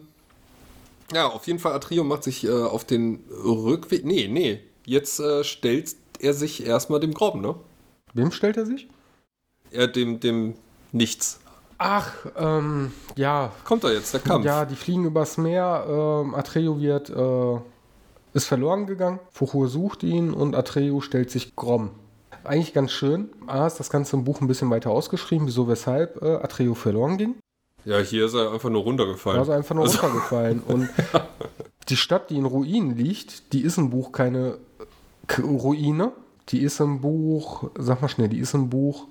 [1.12, 4.04] ja, auf jeden Fall, Atrio macht sich äh, auf den Rückweg.
[4.04, 4.60] Nee, nee.
[4.84, 7.54] Jetzt äh, stellt er sich erstmal dem Groben, ne?
[8.12, 8.88] Wem stellt er sich?
[9.70, 10.54] Er dem, dem
[10.92, 11.40] Nichts.
[11.78, 13.52] Ach, ähm, ja.
[13.64, 14.44] Kommt da jetzt, der Kampf.
[14.44, 15.86] Ja, die fliegen übers Meer.
[15.88, 17.60] Ähm, Atreo wird, äh,
[18.32, 19.20] ist verloren gegangen.
[19.30, 21.90] Fuchur sucht ihn und Atreo stellt sich Grom.
[22.44, 23.28] Eigentlich ganz schön.
[23.46, 27.18] A ist das Ganze im Buch ein bisschen weiter ausgeschrieben, wieso, weshalb äh, Atreo verloren
[27.18, 27.34] ging.
[27.84, 29.36] Ja, hier ist er einfach nur runtergefallen.
[29.36, 29.98] Da ist er einfach nur also.
[29.98, 30.60] runtergefallen.
[30.66, 30.88] Und
[31.88, 34.58] die Stadt, die in Ruinen liegt, die ist im Buch keine
[35.38, 36.12] Ruine.
[36.48, 39.06] Die ist im Buch, sag mal schnell, die ist im Buch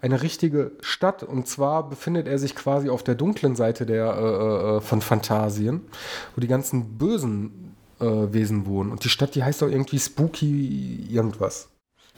[0.00, 1.22] eine richtige Stadt.
[1.22, 5.00] Und zwar befindet er sich quasi auf der dunklen Seite der, äh, äh, äh von
[5.00, 5.82] Phantasien,
[6.34, 8.90] wo die ganzen bösen äh, Wesen wohnen.
[8.92, 11.68] Und die Stadt, die heißt auch irgendwie Spooky irgendwas.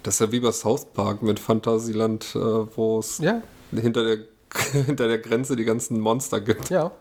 [0.03, 3.43] Das ist ja wie bei South Park mit Fantasieland, äh, wo es ja.
[3.71, 4.19] hinter, der,
[4.73, 6.71] hinter der Grenze die ganzen Monster gibt.
[6.71, 6.93] Ja,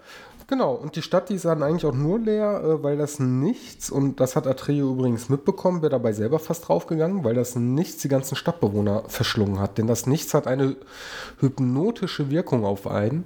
[0.48, 0.74] genau.
[0.74, 4.20] Und die Stadt, die ist dann eigentlich auch nur leer, äh, weil das nichts, und
[4.20, 8.36] das hat Atreo übrigens mitbekommen, wäre dabei selber fast draufgegangen, weil das nichts die ganzen
[8.36, 9.78] Stadtbewohner verschlungen hat.
[9.78, 10.76] Denn das Nichts hat eine
[11.40, 13.24] hypnotische Wirkung auf einen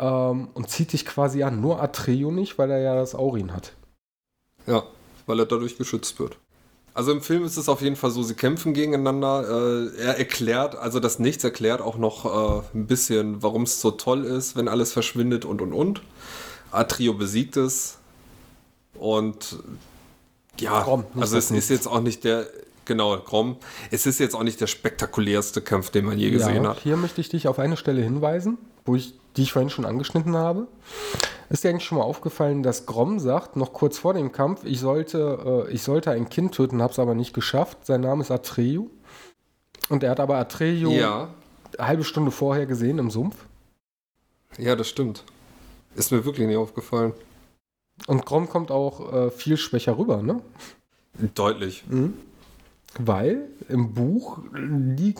[0.00, 1.60] ähm, und zieht dich quasi an.
[1.60, 3.72] Nur Atreo nicht, weil er ja das Aurin hat.
[4.66, 4.84] Ja,
[5.26, 6.36] weil er dadurch geschützt wird.
[6.94, 9.90] Also im Film ist es auf jeden Fall so, sie kämpfen gegeneinander.
[9.96, 13.90] Äh, er erklärt, also das Nichts erklärt auch noch äh, ein bisschen, warum es so
[13.90, 16.00] toll ist, wenn alles verschwindet und und und.
[16.70, 17.98] Atrio besiegt es.
[18.94, 19.58] Und
[20.58, 22.46] ja, Grom, also es ist jetzt auch nicht der,
[22.86, 23.56] genau, Grom,
[23.90, 26.80] es ist jetzt auch nicht der spektakulärste Kampf, den man je gesehen ja, hat.
[26.80, 28.56] Hier möchte ich dich auf eine Stelle hinweisen,
[28.86, 30.66] wo ich, die ich vorhin schon angeschnitten habe.
[31.48, 34.80] Ist dir eigentlich schon mal aufgefallen, dass Grom sagt, noch kurz vor dem Kampf, ich
[34.80, 37.86] sollte, äh, ich sollte ein Kind töten, habe es aber nicht geschafft.
[37.86, 38.90] Sein Name ist Atreyu.
[39.88, 41.28] Und er hat aber Atreyu ja.
[41.78, 43.36] eine halbe Stunde vorher gesehen im Sumpf.
[44.58, 45.24] Ja, das stimmt.
[45.94, 47.12] Ist mir wirklich nicht aufgefallen.
[48.06, 50.42] Und Grom kommt auch äh, viel schwächer rüber, ne?
[51.34, 51.84] Deutlich.
[51.88, 52.14] Mhm.
[52.98, 55.14] Weil im Buch li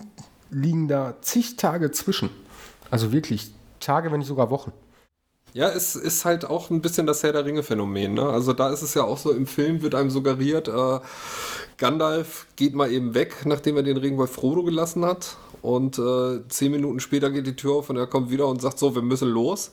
[0.51, 2.31] liegen da zig Tage zwischen.
[2.91, 3.51] Also wirklich
[3.87, 4.73] Tage, wenn nicht sogar Wochen.
[5.53, 8.15] Ja, es ist halt auch ein bisschen das Herr der Ringe-Phänomen.
[8.15, 8.29] Ne?
[8.29, 11.01] Also da ist es ja auch so, im Film wird einem suggeriert, äh,
[11.79, 15.39] Gandalf geht mal eben weg, nachdem er den Ring bei Frodo gelassen hat.
[15.63, 18.79] Und äh, zehn Minuten später geht die Tür auf und er kommt wieder und sagt
[18.79, 19.71] so, wir müssen los.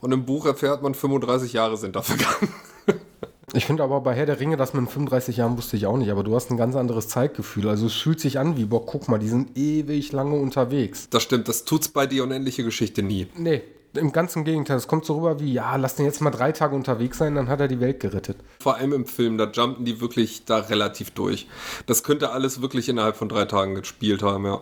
[0.00, 2.52] Und im Buch erfährt man, 35 Jahre sind da vergangen.
[3.54, 5.96] Ich finde aber bei Herr der Ringe, dass man in 35 Jahren wusste ich auch
[5.96, 7.68] nicht, aber du hast ein ganz anderes Zeitgefühl.
[7.68, 11.08] Also es fühlt sich an wie, boah, guck mal, die sind ewig lange unterwegs.
[11.10, 13.26] Das stimmt, das tut's bei die unendliche Geschichte nie.
[13.36, 13.62] Nee,
[13.94, 14.76] im ganzen Gegenteil.
[14.76, 17.48] Es kommt so rüber wie, ja, lass den jetzt mal drei Tage unterwegs sein, dann
[17.48, 18.36] hat er die Welt gerettet.
[18.60, 21.48] Vor allem im Film, da jumpen die wirklich da relativ durch.
[21.86, 24.60] Das könnte alles wirklich innerhalb von drei Tagen gespielt haben, ja.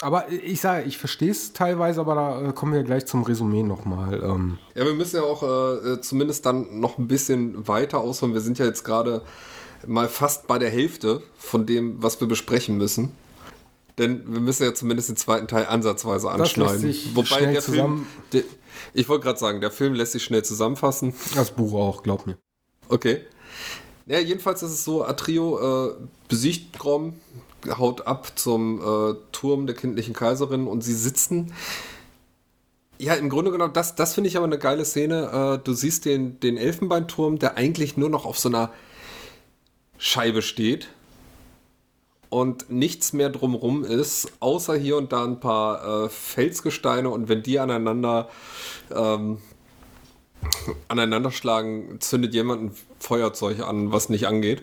[0.00, 3.62] Aber ich sage, ich verstehe es teilweise, aber da äh, kommen wir gleich zum Resümee
[3.62, 4.22] nochmal.
[4.22, 4.58] Ähm.
[4.74, 8.34] Ja, wir müssen ja auch äh, äh, zumindest dann noch ein bisschen weiter ausholen.
[8.34, 9.22] Wir sind ja jetzt gerade
[9.86, 13.12] mal fast bei der Hälfte von dem, was wir besprechen müssen.
[13.98, 16.94] Denn wir müssen ja zumindest den zweiten Teil ansatzweise anschneiden.
[17.14, 18.06] Wobei der Film.
[18.32, 18.42] Der,
[18.92, 21.14] ich wollte gerade sagen, der Film lässt sich schnell zusammenfassen.
[21.34, 22.36] Das Buch auch, glaub mir.
[22.88, 23.20] Okay.
[24.04, 25.94] Ja, jedenfalls ist es so, Atrio äh,
[26.28, 27.14] besiegt Grom,
[27.70, 31.52] haut ab zum äh, Turm der kindlichen Kaiserin und sie sitzen.
[32.98, 35.58] Ja, im Grunde genommen, das, das finde ich aber eine geile Szene.
[35.60, 38.70] Äh, du siehst den, den Elfenbeinturm, der eigentlich nur noch auf so einer
[39.98, 40.88] Scheibe steht
[42.28, 47.42] und nichts mehr drumrum ist, außer hier und da ein paar äh, Felsgesteine und wenn
[47.42, 48.28] die aneinander
[48.94, 49.38] ähm,
[50.88, 54.62] aneinanderschlagen, zündet jemand ein Feuerzeug an, was nicht angeht.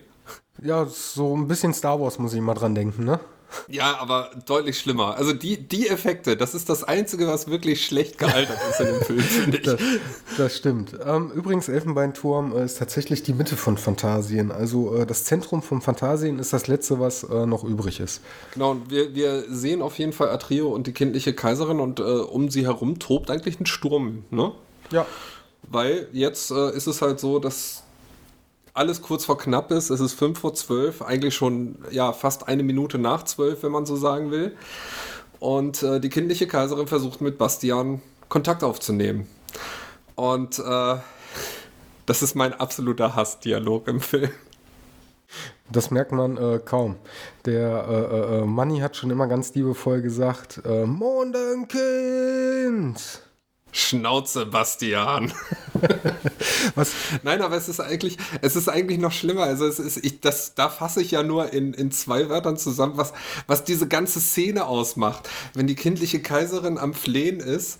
[0.61, 3.19] Ja, so ein bisschen Star Wars muss ich mal dran denken, ne?
[3.67, 5.15] Ja, aber deutlich schlimmer.
[5.15, 9.01] Also die, die Effekte, das ist das Einzige, was wirklich schlecht gealtert ist in dem
[9.01, 9.63] Film, finde ich.
[9.63, 9.79] Das,
[10.37, 10.97] das stimmt.
[11.05, 14.51] Ähm, übrigens, Elfenbeinturm äh, ist tatsächlich die Mitte von Phantasien.
[14.51, 18.21] Also äh, das Zentrum von Phantasien ist das Letzte, was äh, noch übrig ist.
[18.53, 22.03] Genau, und wir, wir sehen auf jeden Fall Atrio und die kindliche Kaiserin und äh,
[22.03, 24.51] um sie herum tobt eigentlich ein Sturm, ne?
[24.91, 25.05] Ja.
[25.69, 27.83] Weil jetzt äh, ist es halt so, dass
[28.73, 29.89] alles kurz vor knapp ist.
[29.89, 33.85] Es ist fünf vor zwölf, eigentlich schon ja fast eine Minute nach zwölf, wenn man
[33.85, 34.55] so sagen will.
[35.39, 39.27] Und äh, die kindliche Kaiserin versucht mit Bastian Kontakt aufzunehmen.
[40.15, 40.95] Und äh,
[42.05, 44.29] das ist mein absoluter Hassdialog im Film.
[45.71, 46.97] Das merkt man äh, kaum.
[47.45, 51.73] Der äh, äh, äh Manni hat schon immer ganz liebevoll gesagt: äh, Mondenkind!
[53.73, 55.33] Schnauze, Bastian.
[56.75, 56.91] Was?
[57.23, 59.43] Nein, aber es ist eigentlich, es ist eigentlich noch schlimmer.
[59.43, 62.97] Also es ist, ich, das, da fasse ich ja nur in, in zwei Wörtern zusammen,
[62.97, 63.13] was,
[63.47, 65.27] was diese ganze Szene ausmacht.
[65.55, 67.79] Wenn die kindliche Kaiserin am Flehen ist,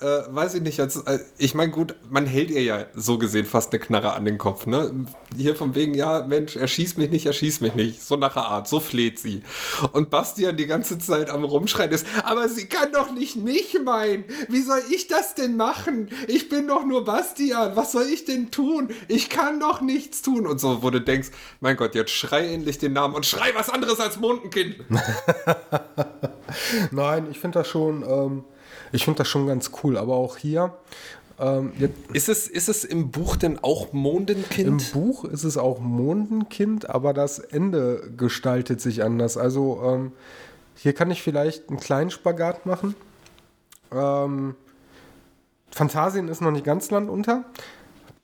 [0.00, 3.44] äh, weiß ich nicht, also, äh, ich meine, gut, man hält ihr ja so gesehen
[3.44, 5.06] fast eine Knarre an den Kopf, ne?
[5.36, 8.02] Hier von wegen, ja, Mensch, erschieß mich nicht, erschieß mich nicht.
[8.02, 9.42] So nach der Art, so fleht sie.
[9.90, 14.24] Und Bastian die ganze Zeit am Rumschreien ist, aber sie kann doch nicht mich meinen.
[14.48, 16.08] Wie soll ich das denn machen?
[16.28, 18.88] Ich bin doch nur Bastian Bastian, was soll ich denn tun?
[19.08, 20.46] Ich kann doch nichts tun.
[20.46, 21.28] Und so, wo du denkst,
[21.60, 24.76] mein Gott, jetzt schrei endlich den Namen und schrei was anderes als Mondenkind.
[26.90, 28.44] Nein, ich finde das schon, ähm,
[28.92, 29.96] ich finde das schon ganz cool.
[29.96, 30.76] Aber auch hier,
[31.38, 31.72] ähm,
[32.12, 34.68] ist, es, ist es im Buch denn auch Mondenkind?
[34.68, 39.36] Im Buch ist es auch Mondenkind, aber das Ende gestaltet sich anders.
[39.36, 40.12] Also ähm,
[40.74, 42.94] hier kann ich vielleicht einen kleinen Spagat machen.
[43.92, 44.54] Ähm,
[45.74, 47.44] Phantasien ist noch nicht ganz landunter.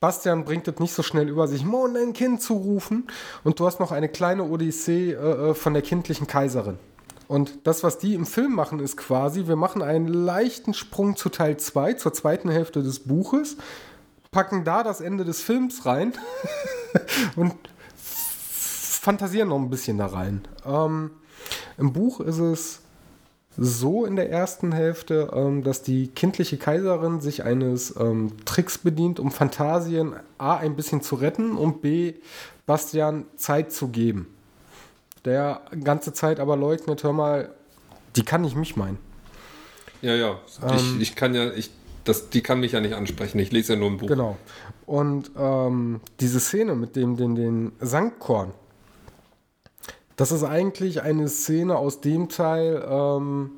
[0.01, 3.09] Bastian bringt es nicht so schnell über sich, Mondenkind zu rufen.
[3.43, 6.79] Und du hast noch eine kleine Odyssee äh, äh von der kindlichen Kaiserin.
[7.27, 11.29] Und das, was die im Film machen, ist quasi, wir machen einen leichten Sprung zu
[11.29, 13.57] Teil 2, zur zweiten Hälfte des Buches,
[14.31, 16.15] packen da das Ende des Films rein
[17.37, 17.55] und
[17.97, 20.43] fantasieren noch ein bisschen da rein.
[20.67, 21.11] Ähm,
[21.77, 22.81] Im Buch ist es
[23.59, 29.21] so in der ersten Hälfte, ähm, dass die kindliche Kaiserin sich eines ähm, Tricks bedient,
[29.21, 32.15] um Phantasien A ein bisschen zu retten und B
[32.67, 34.29] Bastian Zeit zu geben
[35.29, 37.51] der ganze Zeit aber leugnet, hör mal,
[38.17, 38.99] die kann nicht mich meinen.
[40.01, 40.39] Ja, ja.
[40.63, 41.71] Ähm, ich, ich kann ja, ich,
[42.05, 43.39] das, die kann mich ja nicht ansprechen.
[43.39, 44.09] Ich lese ja nur ein Buch.
[44.09, 44.37] Genau.
[44.87, 48.53] Und ähm, diese Szene mit dem, den, den Sandkorn,
[50.19, 53.53] das ist eigentlich eine Szene aus dem Teil, ähm,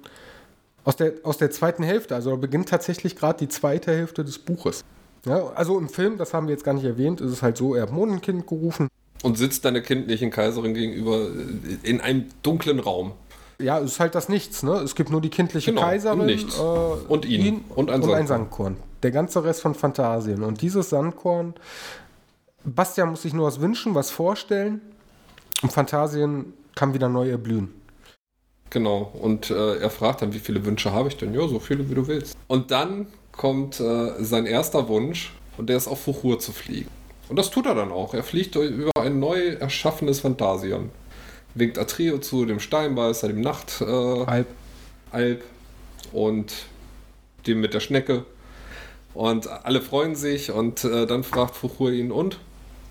[0.85, 2.15] aus, der, aus der zweiten Hälfte.
[2.15, 4.85] Also da beginnt tatsächlich gerade die zweite Hälfte des Buches.
[5.25, 7.75] Ja, also im Film, das haben wir jetzt gar nicht erwähnt, ist es halt so,
[7.75, 8.89] er hat Mondenkind gerufen.
[9.23, 11.29] Und sitzt deiner kindlichen Kaiserin gegenüber
[11.83, 13.13] in einem dunklen Raum.
[13.59, 14.73] Ja, es ist halt das Nichts, ne?
[14.77, 16.27] Es gibt nur die kindliche genau, Kaiserin.
[16.27, 16.59] Nichts.
[16.59, 17.45] Äh, und ihn.
[17.45, 18.19] ihn und, ein, und Sandkorn.
[18.19, 18.77] ein Sandkorn.
[19.03, 20.43] Der ganze Rest von Phantasien.
[20.43, 21.55] Und dieses Sandkorn,
[22.65, 24.83] Bastian muss sich nur was wünschen, was vorstellen.
[25.63, 27.73] Und Phantasien kann wieder neu erblühen.
[28.71, 29.13] Genau.
[29.21, 31.35] Und äh, er fragt dann, wie viele Wünsche habe ich denn?
[31.35, 32.37] Ja, so viele, wie du willst.
[32.47, 36.89] Und dann kommt äh, sein erster Wunsch und der ist auf Fuchur zu fliegen.
[37.29, 38.15] Und das tut er dann auch.
[38.15, 40.91] Er fliegt über ein neu erschaffenes Phantasien.
[41.55, 43.81] Winkt Atreo zu, dem Steinbeißer, dem Nacht...
[43.81, 44.47] Äh, Alp.
[45.11, 45.45] Alp.
[46.13, 46.53] Und
[47.47, 48.25] dem mit der Schnecke.
[49.15, 52.39] Und alle freuen sich und äh, dann fragt Fuchur ihn, und?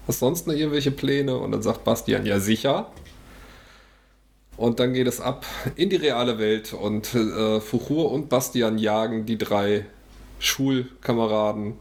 [0.09, 1.37] Hast sonst noch irgendwelche Pläne?
[1.37, 2.91] Und dann sagt Bastian, ja sicher.
[4.57, 5.45] Und dann geht es ab
[5.75, 9.85] in die reale Welt und äh, Fuchur und Bastian jagen die drei
[10.39, 11.75] Schulkameraden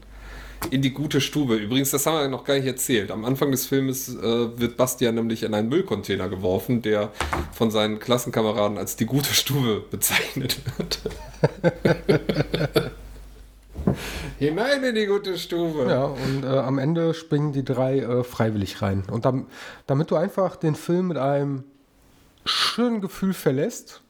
[0.70, 1.56] in die gute Stube.
[1.56, 3.10] Übrigens, das haben wir noch gar nicht erzählt.
[3.10, 7.10] Am Anfang des Filmes äh, wird Bastian nämlich in einen Müllcontainer geworfen, der
[7.52, 11.00] von seinen Klassenkameraden als die gute Stube bezeichnet wird.
[14.39, 15.86] Hinein in die gute Stube.
[15.89, 19.05] Ja, und äh, am Ende springen die drei äh, freiwillig rein.
[19.11, 19.47] Und dann,
[19.86, 21.64] damit du einfach den Film mit einem
[22.45, 24.03] schönen Gefühl verlässt.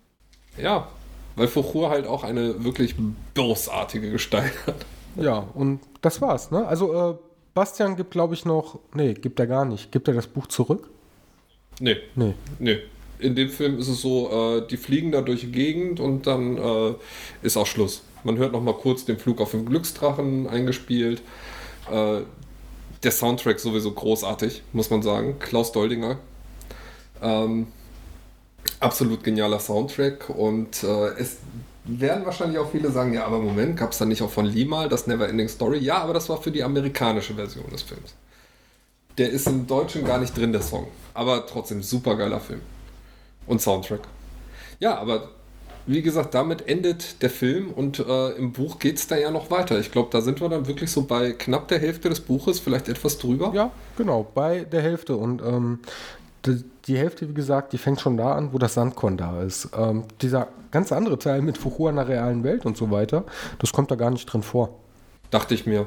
[0.57, 0.89] Ja,
[1.37, 2.97] weil Fuchur halt auch eine wirklich
[3.35, 4.87] bösartige Gestalt hat.
[5.17, 6.67] Ja, und das war's, ne?
[6.67, 7.15] Also, äh,
[7.55, 8.79] Bastian gibt, glaube ich, noch.
[8.95, 9.91] Nee, gibt er gar nicht.
[9.91, 10.89] Gibt er das Buch zurück?
[11.81, 11.97] Nee.
[12.15, 12.35] Nee.
[12.59, 12.79] Nee.
[13.19, 16.57] In dem Film ist es so, äh, die fliegen da durch die Gegend und dann
[16.57, 16.95] äh,
[17.43, 18.03] ist auch Schluss.
[18.25, 21.23] Man hört noch mal kurz den Flug auf den Glücksdrachen eingespielt.
[21.91, 22.21] Äh,
[23.03, 25.39] der Soundtrack sowieso großartig, muss man sagen.
[25.39, 26.19] Klaus Doldinger.
[27.23, 27.69] Ähm,
[28.81, 31.39] absolut genialer Soundtrack und äh, es
[31.85, 34.67] werden wahrscheinlich auch viele sagen, ja, aber Moment, gab es da nicht auch von Lee
[34.67, 35.79] mal das Neverending Story?
[35.79, 38.15] Ja, aber das war für die amerikanische Version des Films.
[39.17, 40.87] Der ist im Deutschen gar nicht drin, der Song.
[41.15, 42.61] Aber trotzdem super geiler Film.
[43.47, 44.03] Und Soundtrack.
[44.79, 45.31] Ja, aber
[45.89, 49.51] wie gesagt, damit endet der Film und äh, im Buch geht es da ja noch
[49.51, 49.79] weiter.
[49.81, 52.89] Ich glaube, da sind wir dann wirklich so bei knapp der Hälfte des Buches, vielleicht
[52.89, 53.53] etwas drüber.
[53.55, 55.17] Ja, genau, bei der Hälfte.
[55.17, 55.81] Und ähm,
[56.45, 59.71] die, die, Hälfte, wie gesagt, die fängt schon da an, wo das Sandkorn da ist.
[59.77, 63.25] Ähm, dieser ganz andere Teil mit Fuchur in der realen Welt und so weiter,
[63.59, 64.75] das kommt da gar nicht drin vor.
[65.31, 65.87] Dachte ich mir.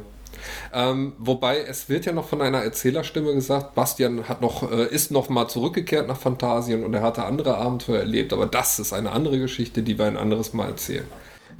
[0.73, 5.11] Ähm, wobei es wird ja noch von einer Erzählerstimme gesagt, Bastian hat noch, äh, ist
[5.11, 9.11] noch mal zurückgekehrt nach Phantasien und er hatte andere Abenteuer erlebt, aber das ist eine
[9.11, 11.05] andere Geschichte, die wir ein anderes Mal erzählen.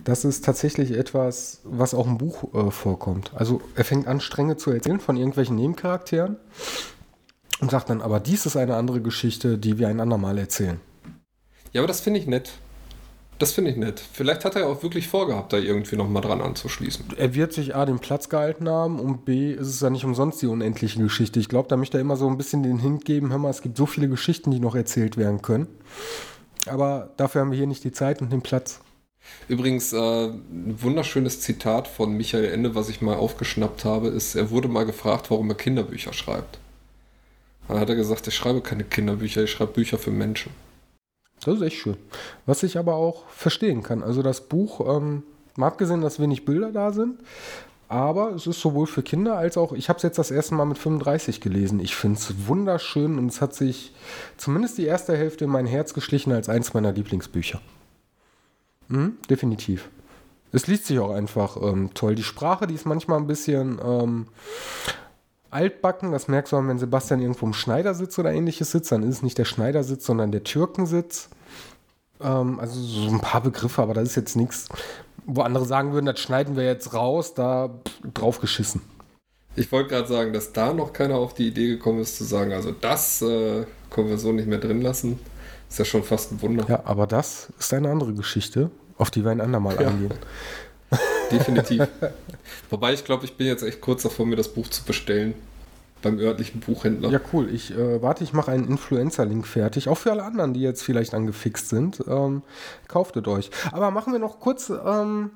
[0.04, 3.32] Das ist tatsächlich etwas, was auch im Buch äh, vorkommt.
[3.36, 6.38] Also er fängt an, Stränge zu erzählen von irgendwelchen Nebencharakteren
[7.60, 10.80] und sagt dann, aber dies ist eine andere Geschichte, die wir ein andermal erzählen.
[11.74, 12.52] Ja, aber das finde ich nett.
[13.42, 14.00] Das finde ich nett.
[14.14, 17.06] Vielleicht hat er auch wirklich vorgehabt, da irgendwie nochmal dran anzuschließen.
[17.18, 20.44] Er wird sich A, den Platz gehalten haben und B, ist es ja nicht umsonst
[20.44, 21.40] die unendliche Geschichte.
[21.40, 23.64] Ich glaube, da möchte er immer so ein bisschen den Hint geben, hör mal, es
[23.64, 25.66] gibt so viele Geschichten, die noch erzählt werden können.
[26.68, 28.80] Aber dafür haben wir hier nicht die Zeit und den Platz.
[29.48, 34.52] Übrigens, äh, ein wunderschönes Zitat von Michael Ende, was ich mal aufgeschnappt habe, ist, er
[34.52, 36.60] wurde mal gefragt, warum er Kinderbücher schreibt.
[37.68, 40.52] Dann hat er gesagt, ich schreibe keine Kinderbücher, ich schreibe Bücher für Menschen.
[41.46, 41.98] Das ist echt schön.
[42.46, 44.04] Was ich aber auch verstehen kann.
[44.04, 45.24] Also das Buch, ähm,
[45.56, 47.20] mal abgesehen, dass wenig Bilder da sind,
[47.92, 50.64] Aber es ist sowohl für Kinder als auch, ich habe es jetzt das erste Mal
[50.64, 51.82] mit 35 gelesen.
[51.82, 53.94] Ich finde es wunderschön und es hat sich
[54.38, 57.60] zumindest die erste Hälfte in mein Herz geschlichen als eins meiner Lieblingsbücher.
[58.88, 59.90] Mhm, definitiv.
[60.54, 62.16] Es liest sich auch einfach ähm, toll.
[62.16, 64.28] Die Sprache, die ist manchmal ein bisschen ähm,
[65.52, 66.12] altbacken.
[66.12, 68.92] Das merkst du, wenn Sebastian irgendwo im Schneidersitz oder ähnliches sitzt.
[68.92, 71.30] Dann ist es nicht der Schneidersitz, sondern der Türkensitz.
[72.22, 74.70] Ähm, also so ein paar Begriffe, aber das ist jetzt nichts,
[75.26, 78.82] wo andere sagen würden, das schneiden wir jetzt raus, da pff, drauf geschissen.
[79.56, 82.54] Ich wollte gerade sagen, dass da noch keiner auf die Idee gekommen ist zu sagen,
[82.54, 85.20] also das äh, können wir so nicht mehr drin lassen.
[85.70, 86.66] Ist ja schon fast ein Wunder.
[86.68, 89.88] Ja, aber das ist eine andere Geschichte, auf die wir ein andermal ja.
[89.88, 90.14] eingehen.
[91.32, 91.88] Definitiv.
[92.70, 95.34] Wobei ich glaube, ich bin jetzt echt kurz davor, mir das Buch zu bestellen
[96.02, 97.10] beim örtlichen Buchhändler.
[97.10, 97.50] Ja, cool.
[97.54, 99.88] Ich äh, warte, ich mache einen Influencer-Link fertig.
[99.88, 102.04] Auch für alle anderen, die jetzt vielleicht angefixt sind.
[102.08, 102.42] Ähm,
[102.88, 103.52] kauft es euch.
[103.72, 105.32] Aber machen wir noch kurz ähm,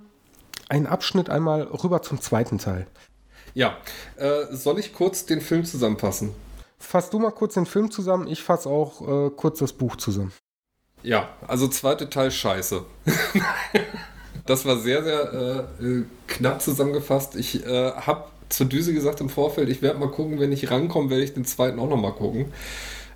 [0.69, 2.87] einen Abschnitt einmal rüber zum zweiten Teil.
[3.53, 3.77] Ja,
[4.17, 6.33] äh, soll ich kurz den Film zusammenfassen?
[6.77, 10.33] Fass du mal kurz den Film zusammen, ich fasse auch äh, kurz das Buch zusammen.
[11.03, 12.83] Ja, also zweite Teil scheiße.
[14.45, 17.35] das war sehr, sehr äh, äh, knapp zusammengefasst.
[17.35, 21.09] Ich äh, habe zur Düse gesagt im Vorfeld, ich werde mal gucken, wenn ich rankomme,
[21.09, 22.45] werde ich den zweiten auch nochmal gucken.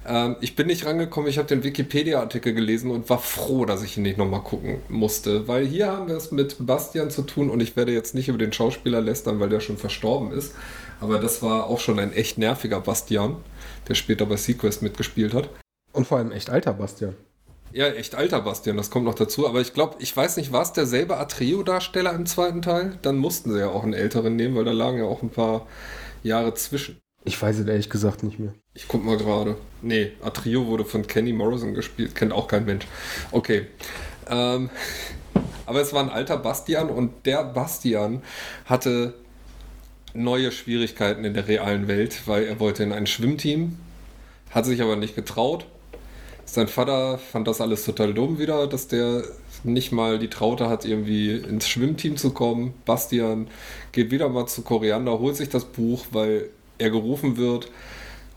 [0.08, 3.98] Ähm, ich bin nicht rangekommen, ich habe den Wikipedia-Artikel gelesen und war froh, dass ich
[3.98, 7.60] ihn nicht nochmal gucken musste, weil hier haben wir es mit Bastian zu tun und
[7.60, 10.54] ich werde jetzt nicht über den Schauspieler lästern, weil der schon verstorben ist.
[11.00, 13.38] Aber das war auch schon ein echt nerviger Bastian,
[13.88, 15.50] der später bei Sequest mitgespielt hat.
[15.94, 17.16] Und vor allem echt alter Bastian.
[17.72, 19.48] Ja, echt alter Bastian, das kommt noch dazu.
[19.48, 22.98] Aber ich glaube, ich weiß nicht, war es derselbe Atreo-Darsteller im zweiten Teil?
[23.02, 25.68] Dann mussten sie ja auch einen älteren nehmen, weil da lagen ja auch ein paar
[26.24, 27.00] Jahre zwischen.
[27.26, 28.54] Ich weiß es ehrlich gesagt nicht mehr.
[28.74, 29.56] Ich guck mal gerade.
[29.82, 32.16] Nee, Atrio wurde von Kenny Morrison gespielt.
[32.16, 32.88] Kennt auch kein Mensch.
[33.32, 33.68] Okay.
[34.28, 34.70] Ähm,
[35.66, 38.24] aber es war ein alter Bastian und der Bastian
[38.66, 39.14] hatte
[40.16, 43.78] neue Schwierigkeiten in der realen Welt, weil er wollte in ein Schwimmteam,
[44.50, 45.68] hat sich aber nicht getraut
[46.54, 49.24] sein Vater fand das alles total dumm wieder, dass der
[49.64, 52.74] nicht mal die Traute hat, irgendwie ins Schwimmteam zu kommen.
[52.86, 53.48] Bastian
[53.92, 57.70] geht wieder mal zu Koriander, holt sich das Buch, weil er gerufen wird.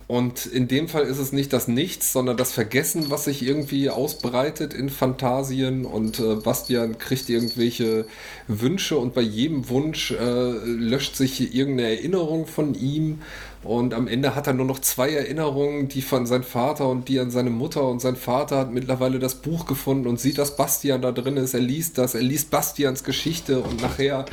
[0.09, 3.89] Und in dem Fall ist es nicht das Nichts, sondern das Vergessen, was sich irgendwie
[3.89, 5.87] ausbreitet in Fantasien.
[5.87, 8.05] Und äh, Bastian kriegt irgendwelche
[8.47, 13.21] Wünsche und bei jedem Wunsch äh, löscht sich irgendeine Erinnerung von ihm.
[13.65, 17.21] Und am Ende hat er nur noch zwei Erinnerungen, die von seinem Vater und die
[17.21, 17.87] an seine Mutter.
[17.87, 21.55] Und sein Vater hat mittlerweile das Buch gefunden und sieht, dass Bastian da drin ist.
[21.55, 24.25] Er liest das, er liest Bastians Geschichte und nachher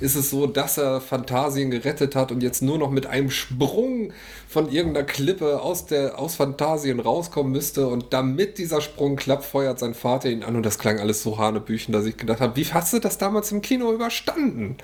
[0.00, 4.12] ist es so, dass er Phantasien gerettet hat und jetzt nur noch mit einem Sprung
[4.48, 7.88] von irgendeiner Klippe aus, der, aus Phantasien rauskommen müsste.
[7.88, 10.56] Und damit dieser Sprung klappt, feuert sein Vater ihn an.
[10.56, 13.52] Und das klang alles so hanebüchen, dass ich gedacht habe, wie hast du das damals
[13.52, 14.78] im Kino überstanden?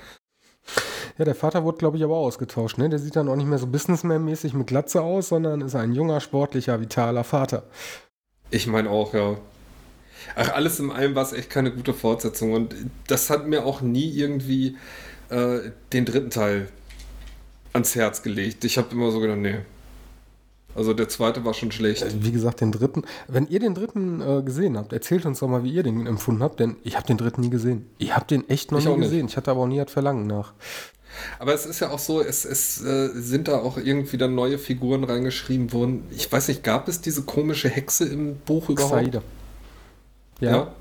[1.17, 2.77] Ja, der Vater wurde, glaube ich, aber ausgetauscht.
[2.77, 2.89] Ne?
[2.89, 6.19] Der sieht dann auch nicht mehr so businessman-mäßig mit Glatze aus, sondern ist ein junger,
[6.19, 7.63] sportlicher, vitaler Vater.
[8.51, 9.37] Ich meine auch, ja.
[10.35, 12.53] Ach, alles in allem war es echt keine gute Fortsetzung.
[12.53, 12.75] Und
[13.07, 14.75] das hat mir auch nie irgendwie
[15.29, 16.67] äh, den dritten Teil
[17.71, 18.65] ans Herz gelegt.
[18.65, 19.59] Ich habe immer so gedacht, nee.
[20.75, 22.03] Also der zweite war schon schlecht.
[22.03, 23.03] Äh, wie gesagt, den dritten.
[23.27, 26.43] Wenn ihr den dritten äh, gesehen habt, erzählt uns doch mal, wie ihr den empfunden
[26.43, 27.89] habt, denn ich habe den dritten nie gesehen.
[27.97, 29.27] Ich habe den echt noch ich nie gesehen.
[29.27, 30.53] Ich hatte aber auch nie das Verlangen nach.
[31.39, 34.57] Aber es ist ja auch so, es, es äh, sind da auch irgendwie dann neue
[34.57, 36.03] Figuren reingeschrieben worden.
[36.11, 39.01] Ich weiß nicht, gab es diese komische Hexe im Buch überhaupt?
[39.01, 39.21] Xaida.
[40.39, 40.51] Ja.
[40.51, 40.75] ja.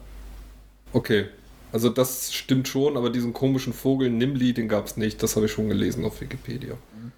[0.92, 1.26] Okay.
[1.72, 5.22] Also das stimmt schon, aber diesen komischen Vogel Nimli, den gab es nicht.
[5.22, 6.76] Das habe ich schon gelesen auf Wikipedia.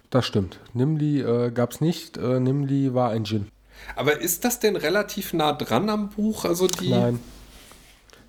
[0.09, 0.59] Das stimmt.
[0.73, 2.17] Nimli äh, gab es nicht.
[2.17, 3.49] Äh, Nimli war ein Djinn.
[3.95, 6.45] Aber ist das denn relativ nah dran am Buch?
[6.45, 6.89] Also die.
[6.89, 7.19] Nein.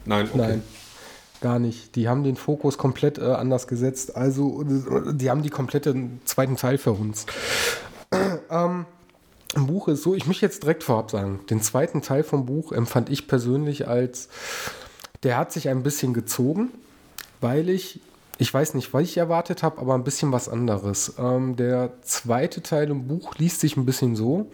[0.04, 0.38] Nein, okay.
[0.38, 0.62] Nein.
[1.40, 1.94] Gar nicht.
[1.94, 4.16] Die haben den Fokus komplett äh, anders gesetzt.
[4.16, 7.30] Also, die haben die komplette zweiten Teil verhunzt.
[8.50, 8.86] ähm,
[9.54, 12.72] Im Buch ist so, ich möchte jetzt direkt vorab sagen, den zweiten Teil vom Buch
[12.72, 14.28] empfand ich persönlich als,
[15.22, 16.70] der hat sich ein bisschen gezogen,
[17.40, 18.00] weil ich,
[18.38, 21.14] ich weiß nicht, was ich erwartet habe, aber ein bisschen was anderes.
[21.18, 24.50] Ähm, der zweite Teil im Buch liest sich ein bisschen so,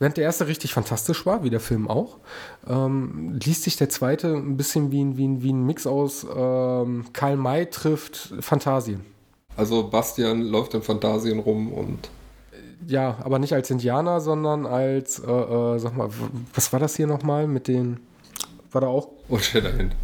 [0.00, 2.18] Während der erste richtig fantastisch war, wie der Film auch,
[2.68, 6.24] ähm, liest sich der zweite ein bisschen wie ein, wie ein, wie ein Mix aus
[6.24, 9.04] ähm, Karl May trifft Fantasien.
[9.56, 12.10] Also Bastian läuft in Fantasien rum und.
[12.86, 16.08] Ja, aber nicht als Indianer, sondern als, äh, äh, sag mal,
[16.54, 17.98] was war das hier nochmal mit den.
[18.70, 19.08] War da auch.
[19.28, 19.96] Old Shatterhand.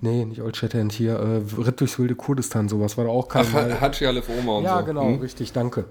[0.00, 1.16] Nee, nicht Old Shatterhand hier.
[1.16, 2.96] Äh, Ritt durchs wilde Kurdistan, sowas.
[2.96, 3.72] War da auch Karl Ach, May.
[3.72, 4.76] Hachi Aleph Oma und ja, so.
[4.76, 5.20] Ja, genau, hm?
[5.20, 5.84] richtig, danke.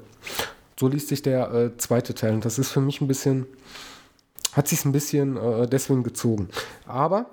[0.81, 2.33] So liest sich der äh, zweite Teil.
[2.33, 3.45] Und das ist für mich ein bisschen,
[4.53, 6.49] hat sich ein bisschen äh, deswegen gezogen.
[6.87, 7.27] Aber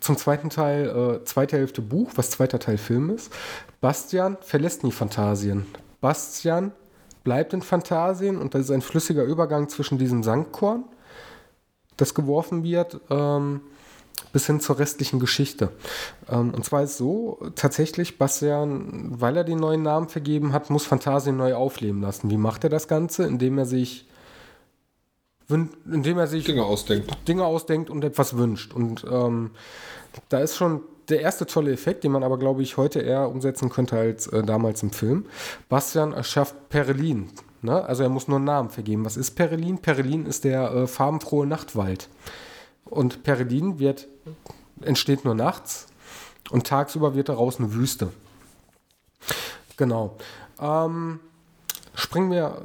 [0.00, 0.86] zum zweiten Teil,
[1.22, 3.32] äh, zweite Hälfte Buch, was zweiter Teil Film ist.
[3.80, 5.64] Bastian verlässt nie Phantasien.
[6.02, 6.72] Bastian
[7.22, 10.84] bleibt in Phantasien und das ist ein flüssiger Übergang zwischen diesem Sandkorn,
[11.96, 13.62] das geworfen wird, ähm,
[14.32, 15.70] bis hin zur restlichen Geschichte.
[16.28, 20.86] Ähm, und zwar ist so, tatsächlich, Bastian, weil er den neuen Namen vergeben hat, muss
[20.86, 22.30] Phantasien neu aufleben lassen.
[22.30, 23.24] Wie macht er das Ganze?
[23.24, 24.06] Indem er sich
[25.46, 27.16] indem er sich Dinge ausdenkt.
[27.28, 28.72] Dinge ausdenkt und etwas wünscht.
[28.72, 29.50] Und ähm,
[30.30, 33.68] da ist schon der erste tolle Effekt, den man aber, glaube ich, heute eher umsetzen
[33.68, 35.26] könnte als äh, damals im Film.
[35.68, 37.28] Bastian erschafft Perelin.
[37.62, 37.84] Ne?
[37.84, 39.04] Also er muss nur einen Namen vergeben.
[39.04, 39.78] Was ist Perelin?
[39.78, 42.08] Perelin ist der äh, farbenfrohe Nachtwald.
[42.84, 44.08] Und Perelin wird,
[44.82, 45.86] entsteht nur nachts
[46.50, 48.10] und tagsüber wird daraus eine Wüste.
[49.76, 50.16] Genau.
[50.60, 51.20] Ähm,
[51.94, 52.62] springen wir,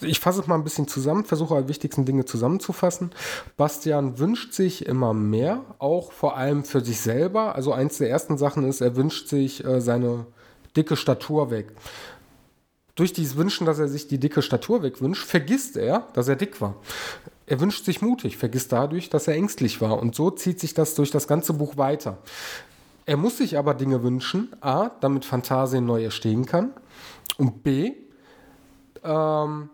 [0.00, 3.10] ich fasse es mal ein bisschen zusammen, versuche die wichtigsten Dinge zusammenzufassen.
[3.56, 7.54] Bastian wünscht sich immer mehr, auch vor allem für sich selber.
[7.54, 10.26] Also eins der ersten Sachen ist, er wünscht sich äh, seine
[10.76, 11.72] dicke Statur weg.
[13.00, 16.60] Durch dieses Wünschen, dass er sich die dicke Statur wegwünscht, vergisst er, dass er dick
[16.60, 16.74] war.
[17.46, 19.98] Er wünscht sich mutig, vergisst dadurch, dass er ängstlich war.
[19.98, 22.18] Und so zieht sich das durch das ganze Buch weiter.
[23.06, 26.74] Er muss sich aber Dinge wünschen, a, damit Phantasien neu erstehen kann
[27.38, 27.94] und b,
[29.02, 29.70] ähm,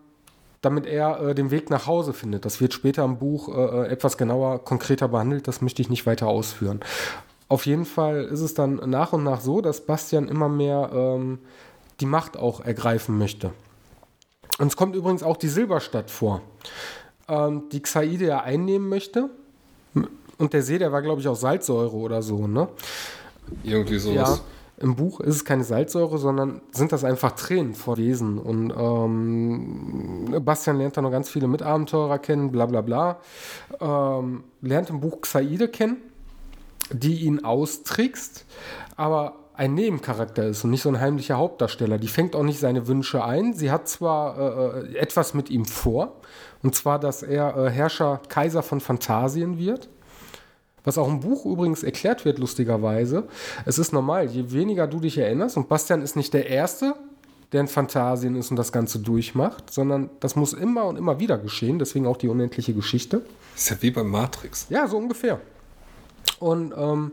[0.61, 2.45] damit er äh, den Weg nach Hause findet.
[2.45, 5.49] Das wird später im Buch äh, äh, etwas genauer, konkreter behandelt.
[5.49, 6.79] Das möchte ich nicht weiter ausführen.
[7.49, 11.39] Auf jeden Fall ist es dann nach und nach so, dass Bastian immer mehr ähm,
[11.99, 13.51] die Macht auch ergreifen möchte.
[14.59, 16.41] Und es kommt übrigens auch die Silberstadt vor,
[17.27, 19.29] ähm, die Xaide ja einnehmen möchte.
[20.37, 22.67] Und der See, der war, glaube ich, auch Salzsäure oder so, ne?
[23.63, 24.37] Irgendwie sowas.
[24.37, 24.83] Ja.
[24.83, 28.37] Im Buch ist es keine Salzsäure, sondern sind das einfach Tränen vor Wesen.
[28.37, 33.19] Und ähm, Bastian lernt da noch ganz viele Mitabenteurer kennen, bla bla bla.
[33.79, 35.97] Ähm, lernt im Buch Xaide kennen,
[36.91, 38.45] die ihn austrickst,
[38.95, 41.97] aber ein Nebencharakter ist und nicht so ein heimlicher Hauptdarsteller.
[41.97, 43.53] Die fängt auch nicht seine Wünsche ein.
[43.53, 46.15] Sie hat zwar äh, äh etwas mit ihm vor,
[46.63, 49.89] und zwar, dass er äh, Herrscher, Kaiser von Phantasien wird
[50.87, 53.27] was auch im Buch übrigens erklärt wird, lustigerweise.
[53.65, 56.95] Es ist normal, je weniger du dich erinnerst, und Bastian ist nicht der Erste,
[57.51, 61.37] der in Phantasien ist und das Ganze durchmacht, sondern das muss immer und immer wieder
[61.37, 63.21] geschehen, deswegen auch die unendliche Geschichte.
[63.53, 64.67] ist ja wie beim Matrix.
[64.69, 65.41] Ja, so ungefähr.
[66.39, 67.11] Und ähm,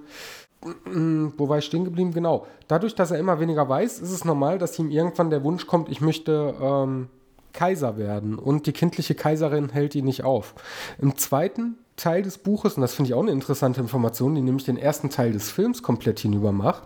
[1.37, 2.13] wo war ich stehen geblieben?
[2.13, 2.47] Genau.
[2.69, 5.89] Dadurch, dass er immer weniger weiß, ist es normal, dass ihm irgendwann der Wunsch kommt,
[5.89, 7.09] ich möchte ähm,
[7.53, 8.39] Kaiser werden.
[8.39, 10.55] Und die kindliche Kaiserin hält ihn nicht auf.
[10.99, 14.65] Im zweiten Teil des Buches, und das finde ich auch eine interessante Information, die nämlich
[14.65, 16.83] den ersten Teil des Films komplett hinüber macht.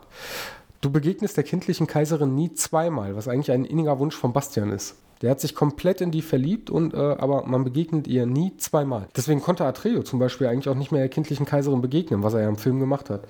[0.81, 4.97] Du begegnest der kindlichen Kaiserin nie zweimal, was eigentlich ein inniger Wunsch von Bastian ist.
[5.23, 9.09] Der hat sich komplett in die verliebt, und, äh, aber man begegnet ihr nie zweimal.
[9.17, 12.43] Deswegen konnte Atreo zum Beispiel eigentlich auch nicht mehr der kindlichen Kaiserin begegnen, was er
[12.43, 13.23] ja im Film gemacht hat.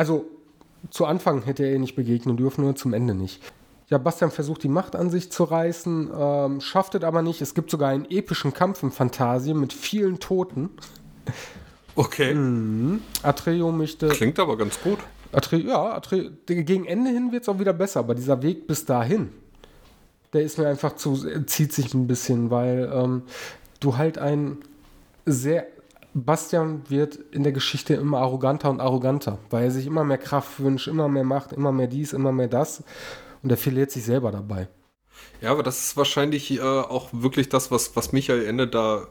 [0.00, 0.24] Also
[0.88, 3.42] zu Anfang hätte er ihr nicht begegnen dürfen, nur zum Ende nicht.
[3.88, 7.42] Ja, Bastian versucht die Macht an sich zu reißen, ähm, schafft es aber nicht.
[7.42, 10.70] Es gibt sogar einen epischen Kampf im Phantasien mit vielen Toten.
[11.96, 12.32] Okay.
[12.32, 13.02] Mhm.
[13.22, 14.08] Atreo möchte.
[14.08, 15.00] Klingt aber ganz gut.
[15.32, 18.86] Atreo, ja, Atreo, gegen Ende hin wird es auch wieder besser, aber dieser Weg bis
[18.86, 19.28] dahin,
[20.32, 23.24] der ist mir einfach zu, zieht sich ein bisschen, weil ähm,
[23.80, 24.62] du halt ein
[25.26, 25.66] sehr.
[26.14, 30.60] Bastian wird in der Geschichte immer arroganter und arroganter, weil er sich immer mehr Kraft
[30.60, 32.82] wünscht, immer mehr Macht, immer mehr dies, immer mehr das
[33.42, 34.68] und er verliert sich selber dabei.
[35.40, 39.06] Ja, aber das ist wahrscheinlich äh, auch wirklich das, was, was Michael Ende da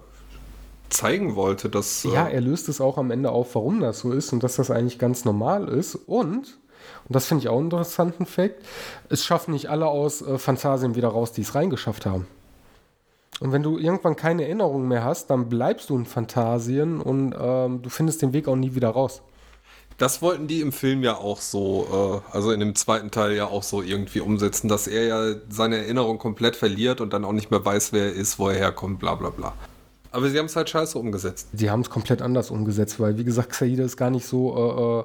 [0.90, 1.70] zeigen wollte.
[1.70, 4.44] Dass, äh ja, er löst es auch am Ende auf, warum das so ist und
[4.44, 5.96] dass das eigentlich ganz normal ist.
[5.96, 6.60] Und,
[7.08, 8.64] und das finde ich auch einen interessanten Fakt,
[9.10, 12.28] es schaffen nicht alle aus äh, Phantasien wieder raus, die es reingeschafft haben.
[13.40, 17.82] Und wenn du irgendwann keine Erinnerung mehr hast, dann bleibst du in Phantasien und ähm,
[17.82, 19.22] du findest den Weg auch nie wieder raus.
[19.98, 23.48] Das wollten die im Film ja auch so, äh, also in dem zweiten Teil ja
[23.48, 27.52] auch so irgendwie umsetzen, dass er ja seine Erinnerung komplett verliert und dann auch nicht
[27.52, 29.54] mehr weiß, wer er ist, wo er herkommt, bla bla bla.
[30.12, 31.50] Aber sie haben es halt scheiße umgesetzt.
[31.54, 35.00] Sie haben es komplett anders umgesetzt, weil, wie gesagt, Xaida ist gar nicht so äh,
[35.00, 35.04] äh,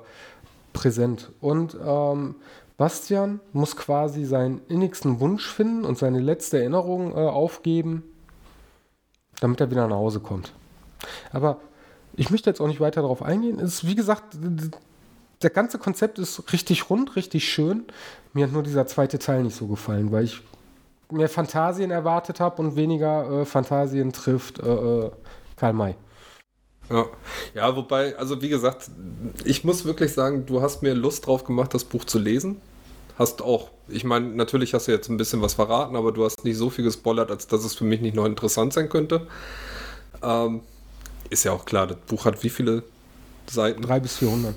[0.72, 1.32] präsent.
[1.40, 2.36] Und ähm,
[2.76, 8.04] Bastian muss quasi seinen innigsten Wunsch finden und seine letzte Erinnerung äh, aufgeben,
[9.40, 10.52] damit er wieder nach Hause kommt.
[11.32, 11.58] Aber
[12.16, 13.58] ich möchte jetzt auch nicht weiter darauf eingehen.
[13.58, 14.36] Es ist, wie gesagt,
[15.42, 17.84] der ganze Konzept ist richtig rund, richtig schön.
[18.32, 20.40] Mir hat nur dieser zweite Teil nicht so gefallen, weil ich
[21.10, 25.10] mehr Fantasien erwartet habe und weniger äh, Fantasien trifft äh, äh,
[25.56, 25.94] Karl May.
[26.90, 27.06] Ja.
[27.54, 28.90] ja, wobei, also wie gesagt,
[29.44, 32.60] ich muss wirklich sagen, du hast mir Lust drauf gemacht, das Buch zu lesen.
[33.18, 36.44] Hast auch, ich meine, natürlich hast du jetzt ein bisschen was verraten, aber du hast
[36.44, 39.26] nicht so viel gespoilert, als dass es für mich nicht noch interessant sein könnte.
[40.22, 40.60] Ähm,
[41.30, 42.82] ist ja auch klar, das Buch hat wie viele
[43.48, 43.82] Seiten.
[43.82, 44.54] 300 bis 400.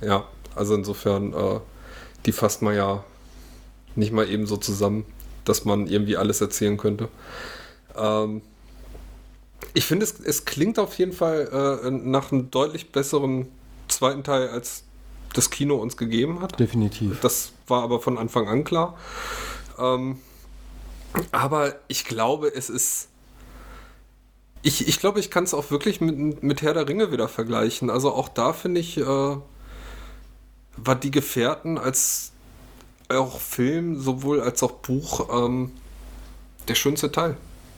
[0.00, 1.60] Ja, also insofern, äh,
[2.26, 3.04] die fasst man ja
[3.94, 5.04] nicht mal eben so zusammen,
[5.44, 7.08] dass man irgendwie alles erzählen könnte.
[7.96, 8.42] Ähm,
[9.74, 13.48] ich finde, es, es klingt auf jeden Fall äh, nach einem deutlich besseren
[13.88, 14.84] zweiten Teil, als
[15.32, 16.58] das Kino uns gegeben hat.
[16.58, 17.20] Definitiv.
[17.20, 18.96] Das war aber von Anfang an klar.
[19.78, 20.18] Ähm,
[21.30, 23.08] aber ich glaube, es ist.
[24.64, 27.90] Ich, ich glaube, ich kann es auch wirklich mit, mit Herr der Ringe wieder vergleichen.
[27.90, 29.04] Also auch da finde ich, äh,
[30.76, 32.30] war die Gefährten als
[33.08, 35.72] auch Film, sowohl als auch Buch, ähm,
[36.68, 37.36] der schönste Teil.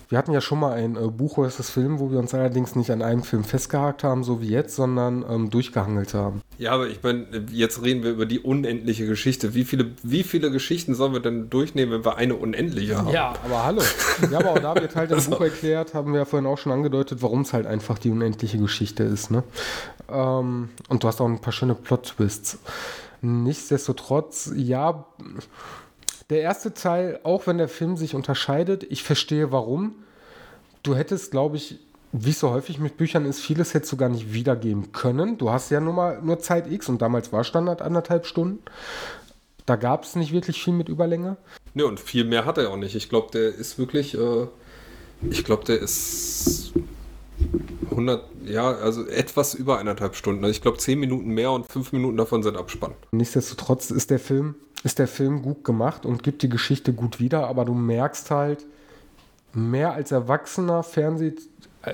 [0.09, 2.91] Wir hatten ja schon mal ein äh, Buch versus Film, wo wir uns allerdings nicht
[2.91, 6.43] an einem Film festgehakt haben, so wie jetzt, sondern ähm, durchgehangelt haben.
[6.59, 9.55] Ja, aber ich meine, jetzt reden wir über die unendliche Geschichte.
[9.55, 13.09] Wie viele, wie viele Geschichten sollen wir denn durchnehmen, wenn wir eine unendliche haben?
[13.09, 13.83] Ja, aber hallo.
[14.31, 16.73] Ja, aber auch da wird halt das Buch erklärt, haben wir ja vorhin auch schon
[16.73, 19.31] angedeutet, warum es halt einfach die unendliche Geschichte ist.
[19.31, 19.43] Ne?
[20.09, 22.59] Ähm, und du hast auch ein paar schöne Plot-Twists.
[23.23, 25.07] Nichtsdestotrotz, ja
[26.31, 29.95] der erste Teil, auch wenn der Film sich unterscheidet, ich verstehe warum.
[30.83, 31.79] Du hättest, glaube ich,
[32.13, 35.37] wie es so häufig mit Büchern ist, vieles hättest du gar nicht wiedergeben können.
[35.37, 38.63] Du hast ja nur mal nur Zeit X und damals war Standard anderthalb Stunden.
[39.67, 41.37] Da gab es nicht wirklich viel mit Überlänge.
[41.73, 42.95] Ne, und viel mehr hat er auch nicht.
[42.95, 44.47] Ich glaube, der ist wirklich, äh,
[45.29, 46.73] ich glaube, der ist
[47.91, 50.45] 100, ja, also etwas über eineinhalb Stunden.
[50.45, 52.95] Ich glaube, zehn Minuten mehr und fünf Minuten davon sind Abspann.
[53.13, 57.49] Nichtsdestotrotz ist der Film ist der Film gut gemacht und gibt die Geschichte gut wieder,
[57.49, 58.67] aber du merkst halt
[59.55, 61.35] mehr als erwachsener Fernseh,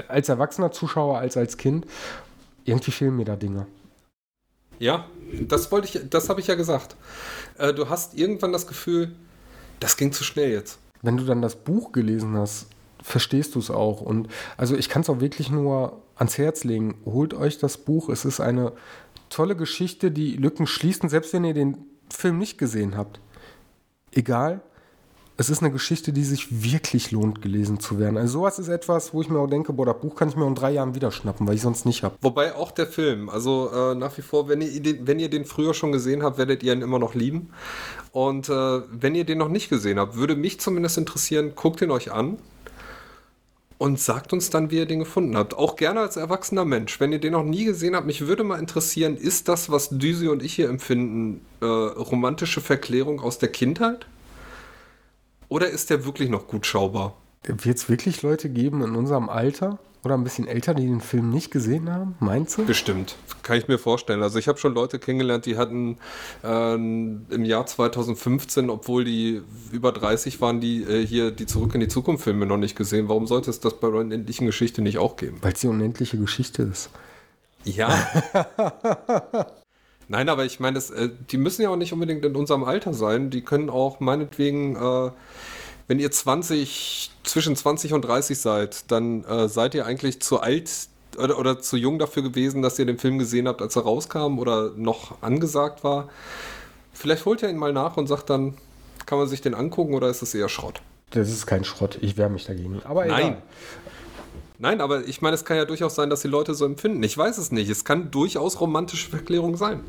[0.09, 1.87] als erwachsener Zuschauer als als Kind,
[2.65, 3.67] irgendwie fehlen mir da Dinge.
[4.81, 6.97] Ja, das wollte ich, das habe ich ja gesagt.
[7.59, 9.15] Äh, du hast irgendwann das Gefühl,
[9.79, 10.79] das ging zu schnell jetzt.
[11.03, 12.67] Wenn du dann das Buch gelesen hast,
[13.03, 14.01] verstehst du es auch.
[14.01, 16.97] Und also ich kann es auch wirklich nur ans Herz legen.
[17.05, 18.09] Holt euch das Buch.
[18.09, 18.73] Es ist eine
[19.29, 21.09] tolle Geschichte, die Lücken schließt.
[21.09, 21.79] Selbst wenn ihr den
[22.11, 23.21] Film nicht gesehen habt,
[24.13, 24.61] egal,
[25.41, 28.19] es ist eine Geschichte, die sich wirklich lohnt, gelesen zu werden.
[28.19, 30.47] Also sowas ist etwas, wo ich mir auch denke, boah, das Buch kann ich mir
[30.47, 32.15] in drei Jahren wieder schnappen, weil ich sonst nicht habe.
[32.21, 35.47] Wobei auch der Film, also äh, nach wie vor, wenn ihr, den, wenn ihr den
[35.47, 37.49] früher schon gesehen habt, werdet ihr ihn immer noch lieben.
[38.13, 41.91] Und äh, wenn ihr den noch nicht gesehen habt, würde mich zumindest interessieren, guckt ihn
[41.91, 42.37] euch an
[43.81, 45.55] und sagt uns dann, wie ihr den gefunden habt.
[45.55, 47.01] Auch gerne als erwachsener Mensch.
[47.01, 50.29] Wenn ihr den noch nie gesehen habt, mich würde mal interessieren, ist das, was Düsi
[50.29, 54.07] und ich hier empfinden, äh, romantische Verklärung aus der Kindheit?
[55.49, 57.17] Oder ist der wirklich noch gut schaubar?
[57.45, 61.31] Wird es wirklich Leute geben in unserem Alter, oder ein bisschen älter, die den Film
[61.31, 62.65] nicht gesehen haben, meinst du?
[62.65, 64.23] Bestimmt, kann ich mir vorstellen.
[64.23, 65.99] Also ich habe schon Leute kennengelernt, die hatten
[66.43, 71.81] äh, im Jahr 2015, obwohl die über 30 waren, die äh, hier die Zurück in
[71.81, 73.09] die Zukunft Filme noch nicht gesehen.
[73.09, 75.39] Warum sollte es das bei der unendlichen Geschichte nicht auch geben?
[75.43, 76.91] Weil es die unendliche Geschichte ist.
[77.65, 77.91] Ja.
[80.09, 83.29] Nein, aber ich meine, äh, die müssen ja auch nicht unbedingt in unserem Alter sein.
[83.29, 85.11] Die können auch meinetwegen äh,
[85.91, 90.71] wenn ihr 20, zwischen 20 und 30 seid, dann äh, seid ihr eigentlich zu alt
[91.19, 94.39] oder, oder zu jung dafür gewesen, dass ihr den Film gesehen habt, als er rauskam
[94.39, 96.09] oder noch angesagt war.
[96.93, 98.55] Vielleicht holt ihr ihn mal nach und sagt dann,
[99.05, 100.81] kann man sich den angucken oder ist es eher Schrott?
[101.11, 102.81] Das ist kein Schrott, ich wehre mich dagegen.
[102.85, 103.21] Aber Nein.
[103.21, 103.43] Egal.
[104.61, 107.03] Nein, aber ich meine, es kann ja durchaus sein, dass die Leute so empfinden.
[107.03, 107.69] Ich weiß es nicht.
[107.69, 109.81] Es kann durchaus romantische Verklärung sein.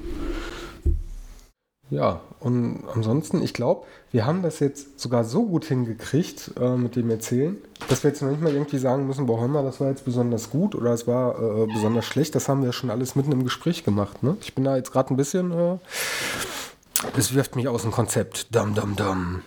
[1.91, 6.95] Ja, und ansonsten, ich glaube, wir haben das jetzt sogar so gut hingekriegt äh, mit
[6.95, 7.57] dem Erzählen,
[7.89, 10.49] dass wir jetzt noch nicht mal irgendwie sagen müssen, boah, mal, das war jetzt besonders
[10.49, 12.33] gut oder es war äh, besonders schlecht.
[12.33, 14.23] Das haben wir schon alles mitten im Gespräch gemacht.
[14.23, 14.37] Ne?
[14.39, 15.77] Ich bin da jetzt gerade ein bisschen, äh,
[17.17, 18.55] es wirft mich aus dem Konzept.
[18.55, 19.41] Dum, dum, dum.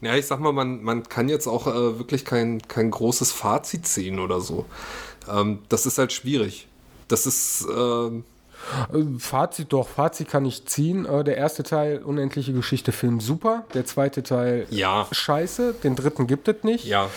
[0.00, 3.84] Ja, ich sag mal, man, man kann jetzt auch äh, wirklich kein, kein großes Fazit
[3.84, 4.64] ziehen oder so.
[5.28, 6.68] Ähm, das ist halt schwierig.
[7.08, 8.10] Das ist äh,
[9.18, 11.06] Fazit doch, Fazit kann ich ziehen.
[11.06, 13.64] Äh, der erste Teil, Unendliche Geschichte, Film super.
[13.74, 15.06] Der zweite Teil, ja.
[15.10, 15.74] scheiße.
[15.82, 16.84] Den dritten gibt es nicht.
[16.84, 17.08] Ja.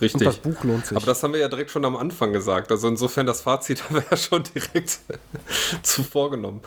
[0.00, 0.20] Richtig.
[0.20, 0.96] Und das Buch lohnt sich.
[0.96, 2.70] Aber das haben wir ja direkt schon am Anfang gesagt.
[2.70, 5.00] Also insofern, das Fazit haben wir ja schon direkt
[5.82, 6.60] zuvor genommen.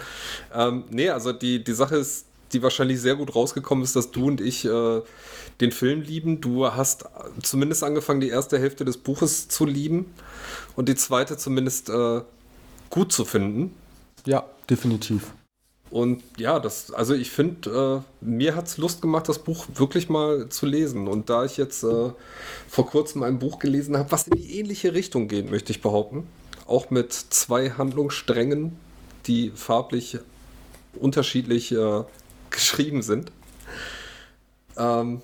[0.54, 4.28] Ähm, nee, also die, die Sache ist, die wahrscheinlich sehr gut rausgekommen ist, dass du
[4.28, 5.02] und ich äh,
[5.62, 6.42] den Film lieben.
[6.42, 7.06] Du hast
[7.42, 10.14] zumindest angefangen, die erste Hälfte des Buches zu lieben
[10.76, 12.22] und die zweite zumindest äh,
[12.90, 13.74] gut zu finden.
[14.26, 15.34] Ja, definitiv.
[15.92, 20.08] Und ja, das, also ich finde, äh, mir hat es Lust gemacht, das Buch wirklich
[20.08, 21.08] mal zu lesen.
[21.10, 22.12] Und da ich jetzt äh,
[22.68, 26.28] vor kurzem ein Buch gelesen habe, was in die ähnliche Richtung geht, möchte ich behaupten.
[26.66, 28.78] Auch mit zwei Handlungssträngen,
[29.28, 30.20] die farblich
[30.94, 32.04] unterschiedlich äh,
[32.52, 33.32] geschrieben sind.
[34.78, 35.22] Ähm,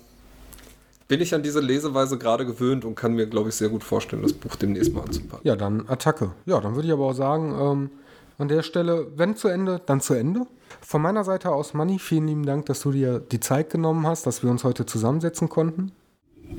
[1.08, 4.20] bin ich an diese Leseweise gerade gewöhnt und kann mir, glaube ich, sehr gut vorstellen,
[4.20, 5.46] das Buch demnächst mal anzupacken.
[5.48, 6.32] Ja, dann Attacke.
[6.44, 7.90] Ja, dann würde ich aber auch sagen, ähm,
[8.38, 10.46] an der Stelle, wenn zu Ende, dann zu Ende.
[10.80, 14.26] Von meiner Seite aus, Manni, vielen lieben Dank, dass du dir die Zeit genommen hast,
[14.26, 15.92] dass wir uns heute zusammensetzen konnten.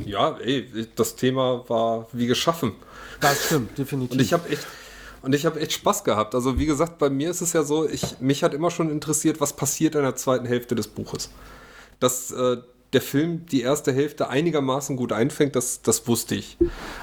[0.05, 2.73] Ja, ey, das Thema war wie geschaffen.
[3.21, 4.13] Das stimmt, definitiv.
[4.13, 4.67] Und ich habe echt,
[5.21, 6.35] und ich habe echt Spaß gehabt.
[6.35, 9.41] Also wie gesagt, bei mir ist es ja so, ich, mich hat immer schon interessiert,
[9.41, 11.29] was passiert in der zweiten Hälfte des Buches.
[11.99, 12.57] Dass äh,
[12.93, 16.57] der Film die erste Hälfte einigermaßen gut einfängt, das, das wusste ich.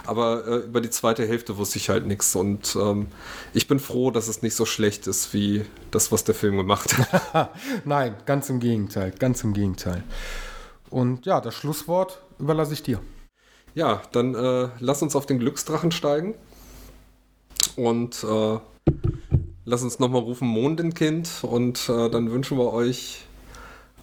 [0.05, 2.35] Aber äh, über die zweite Hälfte wusste ich halt nichts.
[2.35, 3.07] Und ähm,
[3.53, 6.97] ich bin froh, dass es nicht so schlecht ist wie das, was der Film gemacht
[6.99, 7.51] hat.
[7.85, 10.03] Nein, ganz im Gegenteil, ganz im Gegenteil.
[10.91, 13.01] Und ja, das Schlusswort überlasse ich dir.
[13.75, 16.35] Ja, dann äh, lass uns auf den Glücksdrachen steigen.
[17.77, 18.59] Und äh,
[19.65, 21.29] lass uns nochmal rufen Mondenkind.
[21.43, 23.26] Und äh, dann wünschen wir euch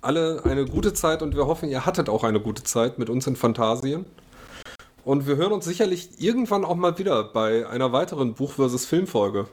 [0.04, 3.28] alle eine gute Zeit und wir hoffen, ihr hattet auch eine gute Zeit mit uns
[3.28, 4.06] in Phantasien.
[5.04, 9.48] Und wir hören uns sicherlich irgendwann auch mal wieder bei einer weiteren Buch versus Filmfolge.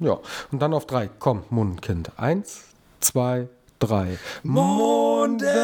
[0.00, 0.18] Ja,
[0.50, 1.10] und dann auf drei.
[1.18, 2.10] Komm, Mondenkind.
[2.16, 2.64] Eins,
[3.00, 4.18] zwei, drei.
[4.42, 5.54] Mondenkind!